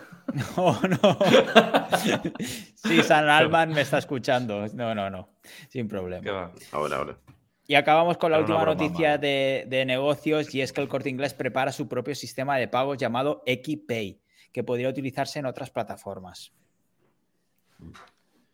[0.56, 1.18] No, no.
[2.76, 4.66] Sí, San Alman me está escuchando.
[4.74, 5.30] No, no, no.
[5.68, 6.32] Sin ¿Qué problema.
[6.32, 6.52] va?
[6.72, 7.18] Ahora, ahora.
[7.68, 11.10] Y acabamos con la Era última noticia de, de negocios y es que el corte
[11.10, 14.22] inglés prepara su propio sistema de pagos llamado Equipay,
[14.54, 16.54] que podría utilizarse en otras plataformas.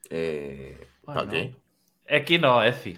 [0.09, 1.31] Eh, Bueno.
[2.05, 2.97] X no, Eci.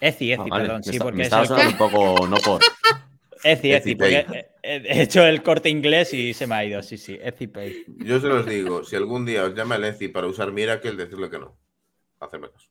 [0.00, 0.62] Eci, Eci, Ah, vale.
[0.64, 2.60] perdón, Me sí, está- porque me es estaba el sonando un poco, no por.
[3.44, 4.26] Eci, Eci, porque
[4.62, 7.84] he, he hecho el corte inglés y se me ha ido, sí, sí, Ecipay.
[7.98, 11.30] Yo se los digo, si algún día os llama el ECI para usar Miracle, decirle
[11.30, 11.56] que no.
[12.20, 12.68] Hacerme caso.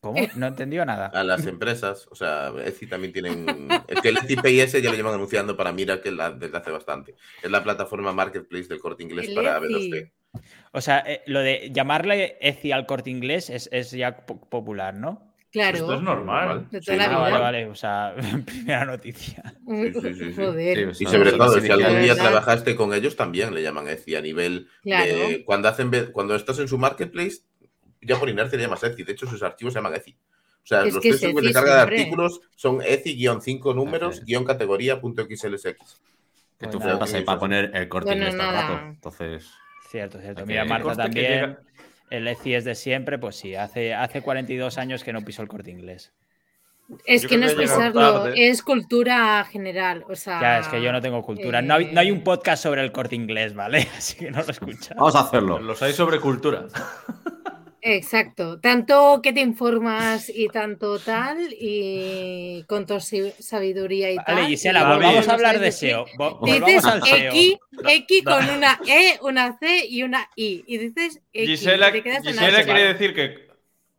[0.00, 0.20] ¿Cómo?
[0.36, 1.06] No entendió nada.
[1.06, 3.68] A las empresas, o sea, ECI también tienen.
[3.88, 7.14] Es que el ECI PIS ya lo llevan anunciando para Miracle la- desde hace bastante.
[7.42, 9.90] Es la plataforma marketplace del corte inglés El para ECI.
[9.90, 10.12] B2C.
[10.72, 14.94] O sea, eh, lo de llamarle Eci al corte inglés es, es ya po- popular,
[14.94, 15.31] ¿no?
[15.52, 15.76] Claro.
[15.76, 16.66] Esto es normal.
[16.70, 17.18] De Sí, toda la Ah, vida.
[17.20, 17.66] vale, vale.
[17.66, 18.14] O sea,
[18.46, 19.42] primera noticia.
[19.68, 20.32] Sí, sí, sí, sí.
[20.34, 20.94] Joder.
[20.94, 24.20] Sí, Y sobre todo, si algún día trabajaste con ellos, también le llaman ECI a
[24.22, 25.04] nivel Claro.
[25.12, 25.44] de.
[25.44, 27.42] Cuando, hacen, cuando estás en su marketplace,
[28.00, 29.02] ya por inercia le llamas ECI.
[29.04, 30.12] De hecho, sus archivos se llaman ECI.
[30.14, 34.44] O sea, Es los que es textos de carga de artículos son ECI-5 números, guion
[34.44, 35.64] categoría, punto XLSX.
[35.64, 38.68] Que Pues tú flipas ahí para poner el corte Bueno, el nada.
[38.68, 38.86] rato.
[38.86, 39.50] Entonces.
[39.90, 40.46] Cierto, cierto.
[40.46, 41.58] Mira, que- Marta que también.
[42.12, 45.48] El Eci es de siempre, pues sí, hace, hace 42 años que no pisó el
[45.48, 46.12] corte inglés.
[47.06, 48.48] Es Yo que no es pisarlo, tarde.
[48.50, 50.04] es cultura general.
[50.06, 51.62] O sea, Ya, es que yo no tengo cultura.
[51.62, 53.88] No, hay, no hay un eh, podcast sobre el corte inglés, ¿vale?
[53.96, 54.94] Así que no lo escuchas.
[54.94, 55.58] Vamos a hacerlo.
[55.58, 56.66] Los hay sobre cultura.
[57.84, 58.60] Exacto.
[58.60, 64.36] Tanto que te informas y tanto tal, y con tu sabiduría y tal.
[64.36, 64.94] Vale, Gisela, y David.
[64.94, 66.06] volvamos a hablar de SEO.
[66.44, 67.32] Dices al SEO.
[67.34, 70.62] X, con una E, una C y una I.
[70.66, 71.48] Y dices X.
[71.48, 73.50] Gisela, y te quedas en Gisela quiere decir que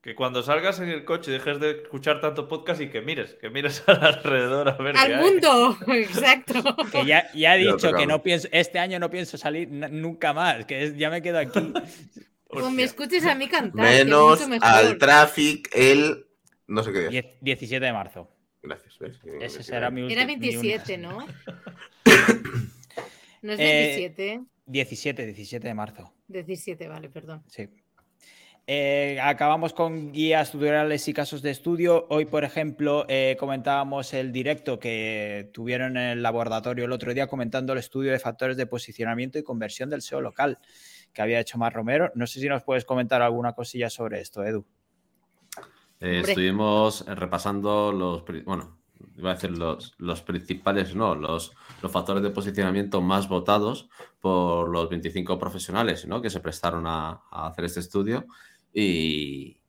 [0.02, 3.50] Que cuando salgas en el coche dejes de escuchar tanto podcast y que mires, que
[3.50, 5.22] mires alrededor a ver qué Al hay.
[5.26, 6.76] mundo, exacto.
[6.92, 10.66] Que ya, ya he dicho que no pienso, este año no pienso salir nunca más,
[10.66, 11.60] que es- ya me quedo aquí.
[12.54, 13.86] Como me escuches a mí cantar.
[13.86, 14.68] que es Menos mucho mejor.
[14.68, 16.26] al traffic el.
[16.68, 17.10] No sé qué día.
[17.10, 18.30] Diez- 17 de marzo.
[18.62, 18.98] Gracias.
[19.00, 19.20] ¿ves?
[19.42, 21.28] Ese será mi Era ulti- mi 27, única- ¿no?
[23.42, 24.42] No es Eh, 27.
[24.66, 26.14] 17, 17 de marzo.
[26.28, 27.44] 17, vale, perdón.
[27.48, 27.68] Sí.
[28.66, 32.08] Eh, acabamos con guías tutoriales y casos de estudio.
[32.10, 37.28] Hoy, por ejemplo, eh, comentábamos el directo que tuvieron en el laboratorio el otro día
[37.28, 40.60] comentando el estudio de factores de posicionamiento y conversión del SEO local
[41.14, 42.12] que había hecho Mar Romero.
[42.16, 44.66] No sé si nos puedes comentar alguna cosilla sobre esto, Edu.
[46.00, 48.80] Eh, estuvimos eh, repasando los, bueno,
[49.16, 53.90] iba a decir los, los principales, no, los, los factores de posicionamiento más votados
[54.20, 56.22] por los 25 profesionales ¿no?
[56.22, 58.26] que se prestaron a, a hacer este estudio
[58.74, 59.62] y,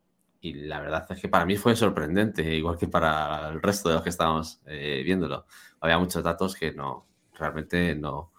[0.45, 3.95] y la verdad es que para mí fue sorprendente, igual que para el resto de
[3.95, 5.47] los que estábamos eh, viéndolo.
[5.81, 8.34] Había muchos datos que no, realmente no,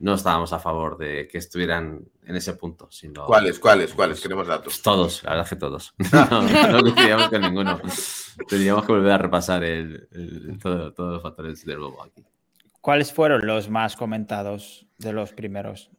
[0.00, 3.24] no estábamos a favor de que estuvieran en ese punto, sino...
[3.26, 4.20] ¿Cuáles, cuáles, cuáles?
[4.20, 4.64] Queremos datos.
[4.64, 5.94] Pues todos, la verdad que todos.
[6.12, 6.42] No,
[6.72, 7.80] no coincidíamos con ninguno.
[8.48, 12.24] Tendríamos que volver a repasar el, el- todo- todos los factores del lobo aquí.
[12.80, 15.90] ¿Cuáles fueron los más comentados de los primeros?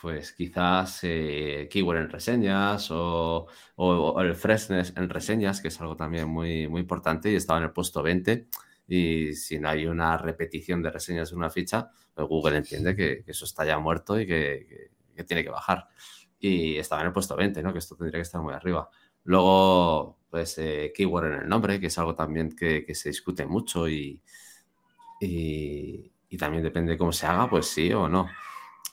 [0.00, 5.80] Pues quizás eh, keyword en reseñas o, o- o el freshness en reseñas, que es
[5.80, 8.48] algo también muy, muy importante y estaba en el puesto 20.
[8.94, 13.22] Y si no hay una repetición de reseñas en una ficha, pues Google entiende que,
[13.24, 15.88] que eso está ya muerto y que, que- que tiene que bajar.
[16.38, 17.72] Y estaba en el puesto 20, ¿no?
[17.72, 18.90] Que esto tendría que estar muy arriba.
[19.24, 23.88] Luego, pues eh, keyword en el nombre, que es algo también que, se discute mucho
[23.88, 24.20] y,
[25.20, 28.28] y, y también depende de cómo se haga, pues sí o no.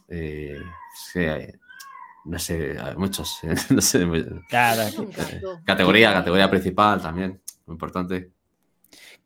[0.08, 0.62] Eh,
[2.26, 3.40] no sé, hay muchos.
[3.70, 4.06] no sé,
[4.50, 4.84] Claro,
[5.16, 5.62] gato.
[5.66, 8.32] categoría, categoría principal también, muy importante.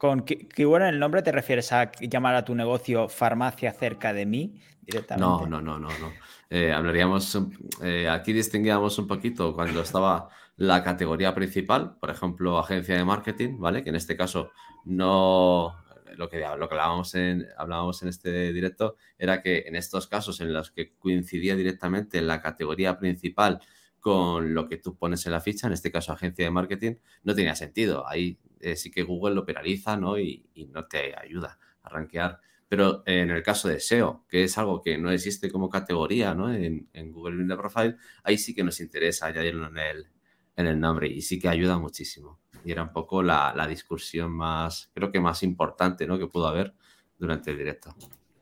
[0.03, 4.25] Con que, bueno el nombre te refieres a llamar a tu negocio farmacia cerca de
[4.25, 5.25] mí directamente.
[5.25, 6.11] No, no, no, no, no.
[6.49, 7.39] Eh, hablaríamos,
[7.81, 10.27] eh, aquí distinguíamos un poquito cuando estaba
[10.57, 13.81] la categoría principal, por ejemplo, agencia de marketing, ¿vale?
[13.81, 14.51] Que en este caso
[14.83, 15.73] no,
[16.17, 20.41] lo que, lo que hablábamos, en, hablábamos en este directo era que en estos casos
[20.41, 23.61] en los que coincidía directamente la categoría principal
[24.01, 27.33] con lo que tú pones en la ficha, en este caso agencia de marketing, no
[27.33, 28.05] tenía sentido.
[28.05, 30.17] Ahí eh, sí que Google lo penaliza, ¿no?
[30.17, 32.39] Y, no te ayuda a rankear.
[32.67, 36.51] Pero en el caso de SEO, que es algo que no existe como categoría ¿no?
[36.51, 40.07] en, en Google Business Profile, ahí sí que nos interesa añadirlo en el,
[40.55, 42.39] en el nombre y sí que ayuda muchísimo.
[42.65, 46.17] Y era un poco la, la discusión más, creo que más importante ¿no?
[46.17, 46.73] que pudo haber
[47.19, 47.95] durante el directo.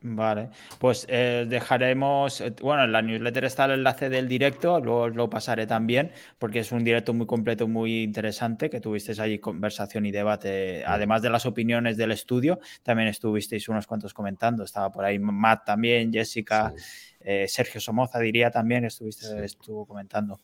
[0.03, 0.49] Vale,
[0.79, 5.15] pues eh, dejaremos, eh, bueno, en la newsletter está el enlace del directo, luego os
[5.15, 10.07] lo pasaré también, porque es un directo muy completo, muy interesante, que tuvisteis allí conversación
[10.07, 15.05] y debate, además de las opiniones del estudio, también estuvisteis unos cuantos comentando, estaba por
[15.05, 16.83] ahí Matt también, Jessica, Sí.
[17.19, 19.35] eh, Sergio Somoza diría también, estuviste, Sí.
[19.43, 20.39] estuvo comentando,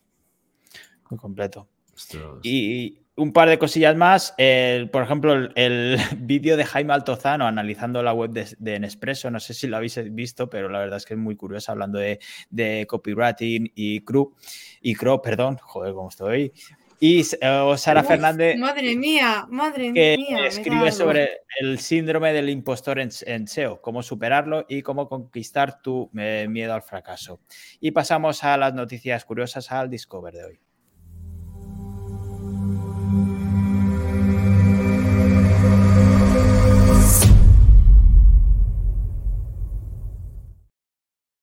[1.10, 1.68] muy completo.
[2.42, 4.34] Y un par de cosillas más.
[4.38, 9.30] el- por ejemplo, el, el vídeo de Jaime Altozano analizando la web de, de Nespresso.
[9.30, 11.98] No sé si lo habéis visto, pero la verdad es que es muy curioso hablando
[11.98, 12.20] de,
[12.50, 14.34] de copywriting y crew.
[14.80, 15.56] Y crow, perdón.
[15.60, 16.52] Joder, cómo estoy.
[17.00, 20.46] Y eh, Sara Uf, Fernández Madre mía, madre que mía.
[20.48, 21.30] escribe sobre
[21.60, 26.74] el síndrome del impostor en, en SEO, cómo superarlo y cómo conquistar tu eh, miedo
[26.74, 27.38] al fracaso.
[27.80, 30.60] Y pasamos a las noticias curiosas al Discover de hoy.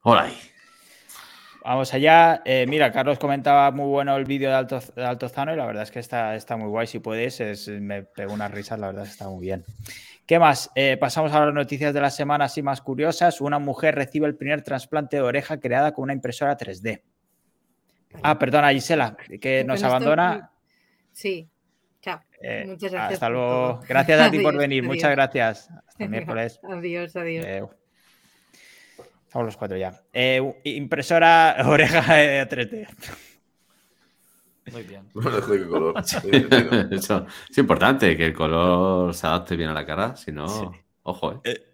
[0.07, 0.29] Hola.
[1.63, 2.43] Vamos allá.
[2.45, 5.81] Eh, mira, Carlos comentaba muy bueno el vídeo de, Alto, de Altozano y la verdad
[5.81, 6.85] es que está, está muy guay.
[6.85, 9.65] Si puedes, es- me pego unas risas, la verdad es que está muy bien.
[10.27, 10.69] ¿Qué más?
[10.75, 13.41] Eh, pasamos a las noticias de la semana así más curiosas.
[13.41, 17.01] Una mujer recibe el primer trasplante de oreja creada con una impresora 3D.
[18.21, 20.51] Ah, perdona, Gisela, que nos abandona.
[21.11, 21.49] Sí.
[21.99, 22.21] Chao.
[22.41, 23.79] Eh, Muchas gracias hasta luego.
[23.89, 24.83] Gracias a ti por venir.
[24.83, 24.95] adiós.
[24.95, 25.69] Muchas gracias.
[25.87, 26.59] Hasta el miércoles.
[26.69, 27.45] Adiós, adiós.
[27.47, 27.63] Eh,
[29.35, 30.01] estamos los cuatro ya.
[30.13, 32.87] Eh, impresora oreja eh, 3D.
[34.71, 35.09] Muy bien.
[35.13, 35.95] No sé de qué color.
[36.91, 40.71] Eso, es importante que el color se adapte bien a la cara, si no,
[41.03, 41.65] ojo, ¿eh?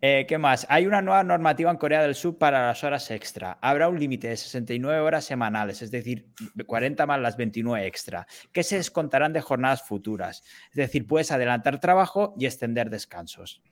[0.00, 0.66] Eh, ¿Qué más?
[0.68, 3.58] Hay una nueva normativa en Corea del Sur para las horas extra.
[3.60, 6.28] Habrá un límite de 69 horas semanales, es decir,
[6.66, 10.44] 40 más las 29 extra, que se descontarán de jornadas futuras.
[10.70, 13.62] Es decir, puedes adelantar trabajo y extender descansos.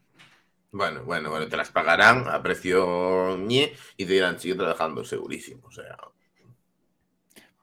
[0.77, 5.67] Bueno, bueno, bueno, te las pagarán a precio ñe y te dirán, sigue trabajando segurísimo.
[5.69, 5.97] O sea,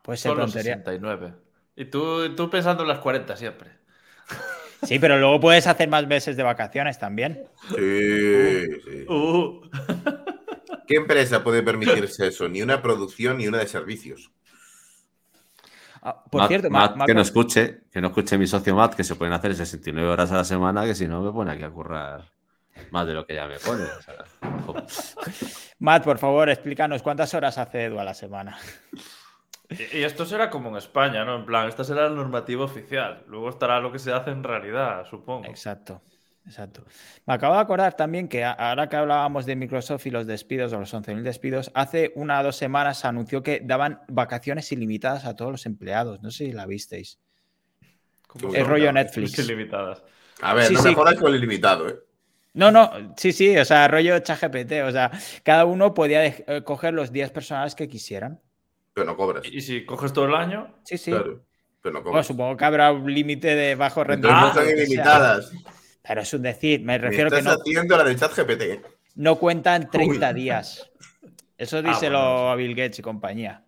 [0.01, 0.75] Pues se Solo plantearía.
[0.77, 1.33] 69.
[1.75, 3.71] Y tú, tú pensando en las 40 siempre.
[4.83, 7.47] Sí, pero luego puedes hacer más meses de vacaciones también.
[7.69, 9.05] Sí, sí.
[9.07, 9.61] Uh.
[10.87, 12.49] ¿Qué empresa puede permitirse eso?
[12.49, 14.29] Ni una producción ni una de servicios.
[16.01, 18.75] Ah, por Matt- cierto, Matt, Ma- Ma- que no escuche, que no escuche mi socio
[18.75, 21.53] Matt, que se pueden hacer 69 horas a la semana, que si no me pone
[21.53, 22.32] aquí a currar
[22.91, 23.83] más de lo que ya me pone.
[23.83, 24.15] o sea,
[24.67, 24.75] ojo.
[25.79, 28.57] Matt, por favor, explícanos cuántas horas hace Edu a la semana.
[29.69, 31.35] Y esto será como en España, ¿no?
[31.37, 33.23] En plan, esta será la normativa oficial.
[33.27, 35.45] Luego estará lo que se hace en realidad, supongo.
[35.47, 36.03] Exacto,
[36.45, 36.85] exacto.
[37.25, 40.79] Me acabo de acordar también que ahora que hablábamos de Microsoft y los despidos o
[40.79, 45.35] los 11.000 despidos, hace una o dos semanas se anunció que daban vacaciones ilimitadas a
[45.35, 46.21] todos los empleados.
[46.21, 47.19] No sé si la visteis.
[48.53, 49.39] Es rollo Netflix.
[49.39, 50.03] Ilimitadas.
[50.41, 50.89] A ver, Sí, no sí.
[50.89, 51.95] me jodas con el ilimitado, ¿eh?
[52.53, 54.73] No, no, sí, sí, o sea, rollo ChatGPT.
[54.85, 55.11] O sea,
[55.43, 58.39] cada uno podía eh, coger los días personales que quisieran.
[58.93, 59.43] Pero no cobras.
[59.51, 61.11] Y si coges todo el año, Sí, sí.
[61.11, 61.43] Claro.
[61.81, 62.27] Pero no Bueno, cobras.
[62.27, 64.47] supongo que habrá un límite de bajo Entonces rendimiento.
[64.47, 64.85] no son lo que sea.
[64.85, 65.51] ilimitadas.
[66.07, 68.85] Pero es un decir, me Me refiero que estás no, haciendo la del chat GPT.
[69.15, 70.33] no cuentan 30 Uy.
[70.35, 70.91] días.
[71.57, 72.51] Eso Ah, díselo bueno, sí.
[72.51, 73.63] a Bill Gates y compañía.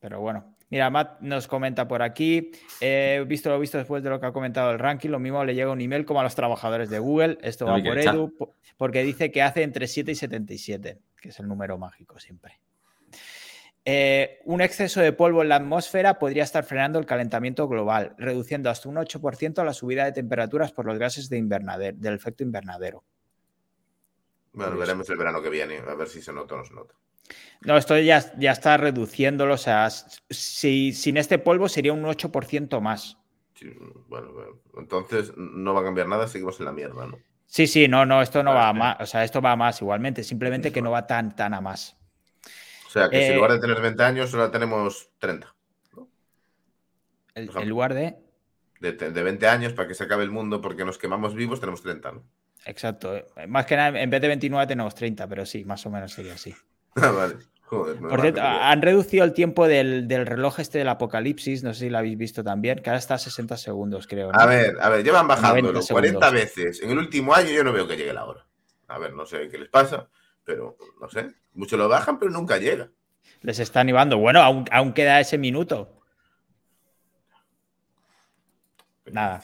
[0.00, 2.50] Pero bueno, mira, Matt nos comenta por aquí.
[2.80, 5.08] He visto lo visto después de lo que ha comentado el ranking.
[5.08, 7.38] Lo mismo le llega un email como a los trabajadores de Google.
[7.42, 8.16] Esto No va por echar.
[8.16, 12.18] Edu, po- porque dice que hace entre 7 y 77, que es el número mágico
[12.18, 12.58] siempre.
[13.84, 18.68] Eh, un exceso de polvo en la atmósfera podría estar frenando el calentamiento global, reduciendo
[18.68, 23.04] hasta un 8% la subida de temperaturas por los gases de invernadero, del efecto invernadero.
[24.54, 24.80] Bueno, Curioso.
[24.88, 26.94] veremos el verano que viene, a ver si se nota o no se nota.
[27.62, 29.54] No, esto ya, ya está reduciéndolo.
[29.54, 33.18] O sea, si, sin este polvo sería un 8% más.
[33.54, 33.70] Sí,
[34.08, 37.18] bueno, bueno, entonces no va a cambiar nada, seguimos en la mierda, ¿no?
[37.46, 38.96] Sí, sí, no, no, esto no va a más.
[39.00, 40.24] O sea, esto va a más igualmente.
[40.24, 41.96] Simplemente que no va tan, tan a más.
[42.86, 45.54] O sea, que si Eh, en lugar de tener 20 años, ahora tenemos 30.
[47.34, 48.16] El- en lugar de.
[48.80, 51.82] De, de 20 años para que se acabe el mundo porque nos quemamos vivos, tenemos
[51.82, 52.22] 30, ¿no?
[52.66, 53.16] Exacto.
[53.16, 56.12] eh, Más que nada, en vez de 29 tenemos 30, pero sí, más o menos
[56.12, 56.54] sería así.
[57.02, 57.36] Ah, vale.
[57.66, 61.64] Joder, me Por cierto, han reducido el tiempo del, del reloj este del apocalipsis.
[61.64, 64.30] No sé si lo habéis visto también, que ahora está a 60 segundos, creo.
[64.30, 64.38] ¿no?
[64.38, 66.32] A ver, a ver, llevan 90 bajándolo 40 segundos.
[66.32, 66.82] veces.
[66.82, 68.46] En el último año yo no veo que llegue la hora.
[68.88, 70.08] A ver, no sé qué les pasa,
[70.44, 71.32] pero no sé.
[71.54, 72.90] Mucho lo bajan, pero nunca llega.
[73.40, 74.18] Les está animando.
[74.18, 76.00] Bueno, aún, aún queda ese minuto.
[79.06, 79.42] Nada.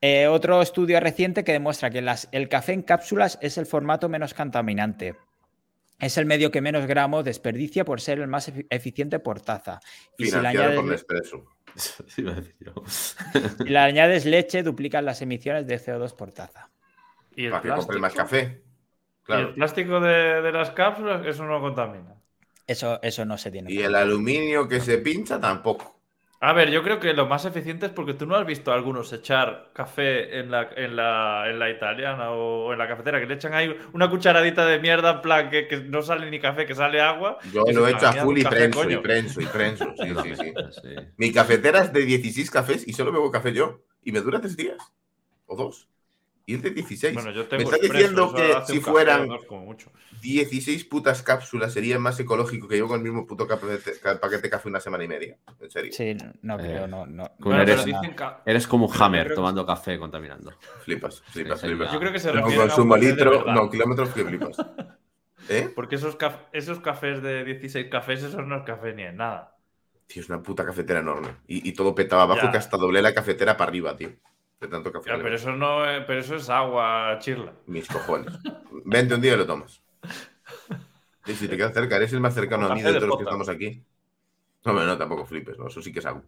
[0.00, 4.08] Eh, otro estudio reciente que demuestra que las- el café en cápsulas es el formato
[4.08, 5.16] menos contaminante.
[6.00, 9.80] Es el medio que menos gramos desperdicia por ser el más efi- eficiente por taza.
[10.18, 11.44] Y si le, por añades, Nespresso.
[11.76, 12.72] Sí, iba a decir yo.
[13.58, 16.70] si le añades leche, duplican las emisiones de CO2 por taza.
[17.36, 17.86] y el Para que plástico.
[17.86, 18.62] compren más café.
[19.28, 22.16] Y el plástico de, de las cápsulas, eso no contamina.
[22.66, 23.70] Eso, eso no se tiene.
[23.70, 25.99] en Y el aluminio que se pincha tampoco.
[26.42, 28.74] A ver, yo creo que lo más eficiente es porque tú no has visto a
[28.74, 33.26] algunos echar café en la, en la, en la italiana o en la cafetera, que
[33.26, 36.64] le echan ahí una cucharadita de mierda, en plan que, que no sale ni café,
[36.64, 37.36] que sale agua.
[37.52, 39.02] Yo lo he hecho a "Ah, mira, full y prenso, y coño".
[39.02, 39.94] prenso, y prenso.
[39.96, 40.34] Sí, sí.
[40.34, 40.94] sí.
[41.18, 43.82] Mi cafetera es de 16 cafés y solo bebo café yo.
[44.02, 44.78] Y me dura tres días.
[45.44, 45.88] O dos.
[46.50, 47.14] Y es de 16.
[47.14, 49.92] Bueno, yo ¿Me tengo estás diciendo que si fueran o dos como mucho.
[50.20, 53.92] 16 putas cápsulas sería más ecológico que yo con el mismo puto paquete,
[54.42, 55.36] de café una semana y media?
[55.60, 55.92] ¿En serio?
[55.92, 57.06] Sí, no Eh, creo, no.
[57.06, 57.30] no
[58.46, 60.52] eres- como un hammer que- tomando café contaminando.
[60.82, 61.92] Flipas, flipas, Sí, flipas.
[61.92, 64.56] Yo creo que se No refieren a un consumo litro, no kilómetros que flipas.
[65.48, 65.70] ¿Eh?
[65.74, 69.56] Porque esos, caf- esos cafés de 16 cafés, esos no es café ni es nada.
[70.08, 71.28] Tío, es una puta cafetera enorme.
[71.46, 72.50] Y, y todo petaba abajo Ya.
[72.50, 74.10] que hasta doblé la cafetera para arriba, tío.
[74.60, 75.10] De tanto café.
[75.16, 77.52] Pero eso no es, pero eso es agua chirla.
[77.66, 78.32] Mis cojones.
[78.84, 79.82] Vente un día y lo tomas.
[81.26, 83.24] Y si te quedas cerca, eres el más cercano a mí de todos los que
[83.24, 83.82] estamos aquí.
[84.64, 85.68] No, no, tampoco flipes, ¿no?
[85.68, 86.22] Eso sí que es agua.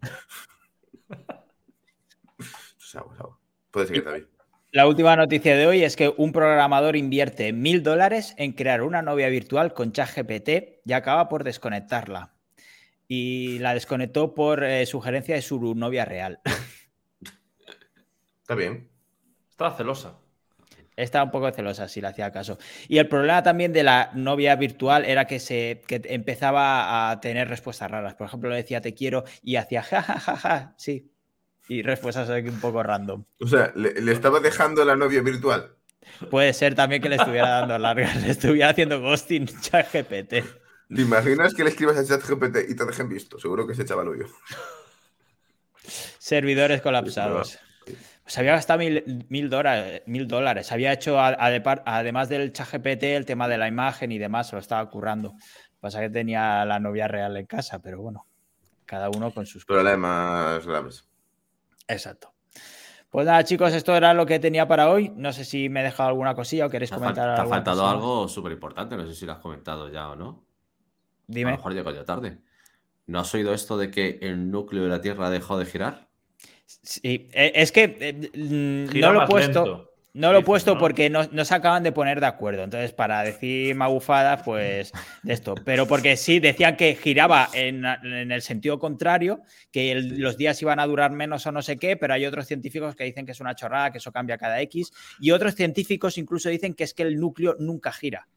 [2.39, 3.39] Eso es agua, es agua.
[3.71, 4.25] Puede ser que David.
[4.71, 9.03] La última noticia de hoy es que un programador invierte mil dólares en crear una
[9.03, 12.33] novia virtual con ChatGPT y acaba por desconectarla.
[13.07, 16.41] Y la desconectó por eh, sugerencia de su novia real.
[18.53, 18.91] Está bien.
[19.49, 20.19] Estaba celosa.
[20.95, 22.59] Estaba un poco celosa si le hacía caso.
[22.87, 27.49] Y el problema también de la novia virtual era que se que empezaba a tener
[27.49, 28.15] respuestas raras.
[28.15, 31.11] Por ejemplo, le decía te quiero y hacía ja, ja, ja, ja, sí.
[31.67, 33.25] Y respuestas un poco random.
[33.41, 35.75] O sea, le, le estaba dejando la novia virtual.
[36.31, 40.29] Puede ser también que le estuviera dando largas, le estuviera haciendo ghosting ChatGPT.
[40.31, 43.39] ¿Te imaginas que le escribas a ChatGPT y te dejen visto?
[43.39, 44.27] Seguro que ese chaval huyó.
[46.19, 47.59] Servidores colapsados.
[48.23, 50.71] Pues había gastado mil, mil dólares, mil dólares.
[50.73, 54.19] Había hecho, a- a de par- además del ChatGPT, el tema de la imagen y
[54.19, 55.35] demás, se lo estaba currando.
[55.81, 58.27] Pasa que tenía la novia real en casa, pero bueno.
[58.85, 61.09] cada uno con sus problemas graves.
[61.89, 62.35] Exacto.
[63.09, 65.11] Pues nada, chicos, esto era lo que tenía para hoy.
[65.17, 67.47] No sé si me he dejado alguna cosilla o queréis Te comentar fal- te ha
[67.47, 67.91] faltado cosa.
[67.93, 70.27] algo súper importante, no sé si lo has comentado ya o no.
[70.29, 70.45] A lo
[71.27, 71.53] Dime.
[71.53, 72.39] mejor llego yo tarde.
[73.07, 76.09] ¿No has oído esto de que el núcleo de la Tierra dejó de girar?
[76.83, 79.65] Sí, eh, es que eh, mm, no lo he puesto.
[79.65, 82.65] lento, No lo he puesto porque no, no se acaban de poner de acuerdo.
[82.65, 84.93] Entonces, para decir magufada, pues
[85.23, 85.55] de esto.
[85.65, 89.41] Pero porque sí, decían que giraba en, en el sentido contrario,
[89.71, 92.47] que el- los días iban a durar menos o no sé qué, pero hay otros
[92.47, 94.93] científicos que dicen que es una chorrada, que eso cambia cada X.
[95.19, 98.29] Y otros científicos incluso dicen que es que el núcleo nunca gira.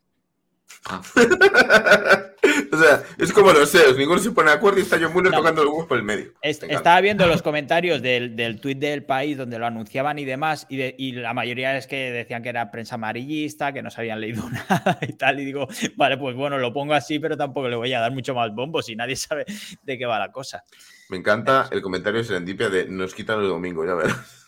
[0.88, 1.02] Ah,
[2.72, 5.32] o sea, es como los SEOs, ninguno se pone de acuerdo y está John Muller
[5.32, 5.38] No.
[5.38, 6.32] tocando los huevos por el medio.
[6.42, 10.78] Estaba viendo los comentarios del, del tuit del país donde lo anunciaban y demás, y,
[10.78, 14.22] de- y la mayoría es que decían que era prensa amarillista, que no se habían
[14.22, 15.40] leído nada y tal.
[15.40, 18.36] Y digo, vale, pues bueno, lo pongo así, pero tampoco le voy a dar mucho
[18.36, 19.46] más bombo si nadie sabe
[19.82, 20.64] de qué va la cosa.
[21.10, 24.45] Me encanta el comentario de Serendipia de nos quitan el domingo, ya verás.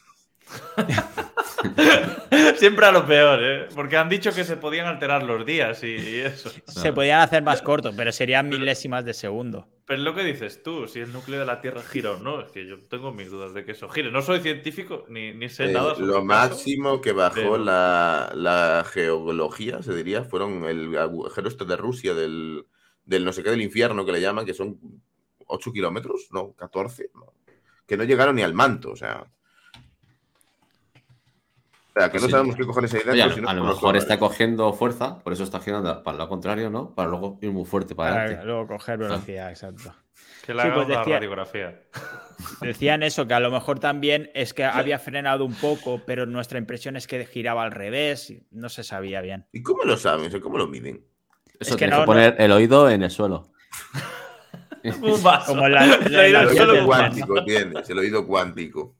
[2.58, 3.68] Siempre a lo peor, ¿eh?
[3.74, 6.50] Porque han dicho que se podían alterar los días y, y eso.
[6.68, 9.68] Se podían hacer más cortos, pero serían milésimas de segundo.
[9.86, 12.42] Pero es lo que dices tú, si el núcleo de la Tierra gira o no,
[12.42, 14.12] es que yo tengo mis dudas de que eso gire.
[14.12, 18.32] No soy científico ni, ni sé Eh, nada sobre lo máximo que bajó pero- la,
[18.36, 22.66] la geología, se diría, fueron el agujero este de Rusia del,
[23.06, 24.78] del no sé qué del infierno que le llaman, que son
[25.46, 27.34] 8 kilómetros, no, 14, no,
[27.86, 29.26] que no llegaron ni al manto, o sea.
[31.98, 32.32] O sea, que no Sí.
[32.32, 33.48] sabemos qué cojones hay Oye, dentro.
[33.50, 36.70] a, es lo mejor está cogiendo fuerza, por eso está girando para el lado contrario,
[36.70, 36.94] ¿no?
[36.94, 38.46] Para luego ir muy fuerte para Para adelante.
[38.46, 39.96] luego coger velocidad, exacto.
[40.46, 41.82] Que le Sí, pues decía- radiografía.
[42.62, 46.60] Decían eso, que a lo mejor también es que había frenado un poco, pero nuestra
[46.60, 49.48] impresión es que giraba al revés, y no se sabía bien.
[49.52, 50.40] ¿Y cómo lo saben?
[50.40, 51.04] ¿Cómo lo miden?
[51.60, 53.52] Eso que tienes no- que poner el oído en el suelo.
[55.02, 55.48] Un vaso.
[55.54, 58.96] Como la- la- la- El la- oído cuántico tienes, el oído cuántico.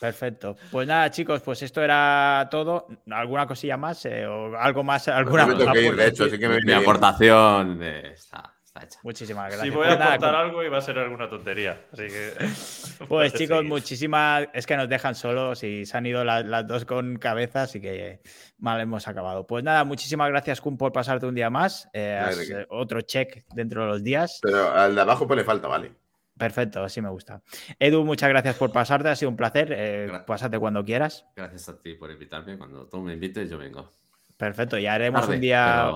[0.00, 0.56] Perfecto.
[0.70, 2.86] Pues nada, chicos, pues esto era todo.
[3.10, 4.04] ¿Alguna cosilla más?
[4.04, 5.08] eh, ¿O algo más?
[5.08, 8.98] ¿Alguna tengo que ir, de hecho, así que me Mi aportación eh, está, está hecha.
[9.02, 9.62] Muchísimas gracias.
[9.64, 11.80] Si voy Pues a nada, contar con- algo y va a ser alguna tontería.
[11.92, 12.32] Así que.
[13.08, 13.68] Pues chicos, seguir.
[13.70, 14.48] muchísimas.
[14.54, 17.80] Es que nos dejan solos y se han ido las, las dos con cabeza, así
[17.80, 18.20] que
[18.58, 19.46] mal hemos acabado.
[19.46, 21.88] Pues nada, muchísimas gracias, Kun, por pasarte un día más.
[21.92, 24.40] Eh, Nada, has, eh, otro check dentro de los días.
[24.42, 25.92] Pero al de abajo pues le falta, vale.
[26.38, 27.42] Perfecto, así me gusta.
[27.78, 29.72] Edu, muchas gracias por pasarte, ha sido un placer.
[29.76, 31.26] eh, pásate cuando quieras.
[31.34, 32.58] Gracias a ti por invitarme.
[32.58, 33.94] Cuando tú me invites, yo vengo.
[34.36, 35.90] Perfecto, ya haremos Tarde, un día.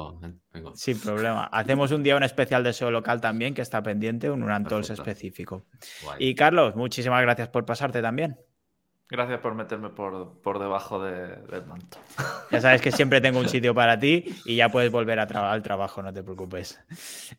[0.50, 0.74] pero.
[0.74, 1.44] Sin problema.
[1.52, 5.66] Hacemos un día un especial de SEO local también, que está pendiente, un Unantols específico.
[6.02, 6.16] Guay.
[6.30, 8.38] Y Carlos, muchísimas gracias por pasarte también.
[9.10, 11.98] Gracias por meterme por, por debajo de- del manto.
[12.52, 15.50] Ya sabes que siempre tengo un sitio para ti y ya puedes volver a tra-
[15.50, 16.78] al trabajo, no te preocupes.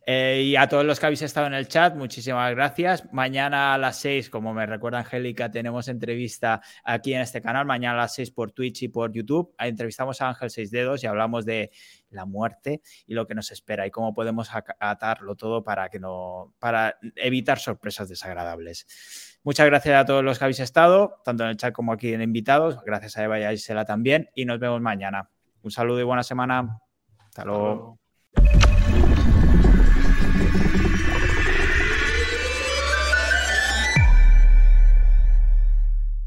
[0.05, 3.11] Eh, y a todos los que habéis estado en el chat, muchísimas gracias.
[3.13, 7.65] Mañana a las 6, como me recuerda Angélica, tenemos entrevista aquí en este canal.
[7.65, 9.53] Mañana a las 6 por Twitch y por YouTube.
[9.57, 11.71] Entrevistamos a Ángel Seis Dedos y hablamos de
[12.09, 14.49] la muerte y lo que nos espera y cómo podemos
[14.79, 19.30] atarlo todo para, que no, para evitar sorpresas desagradables.
[19.43, 22.21] Muchas gracias a todos los que habéis estado, tanto en el chat como aquí en
[22.21, 22.77] invitados.
[22.85, 24.29] Gracias a Eva y a Isela también.
[24.35, 25.31] Y nos vemos mañana.
[25.63, 26.79] Un saludo y buena semana.
[27.17, 27.97] Hasta luego.
[28.35, 28.51] Hasta luego.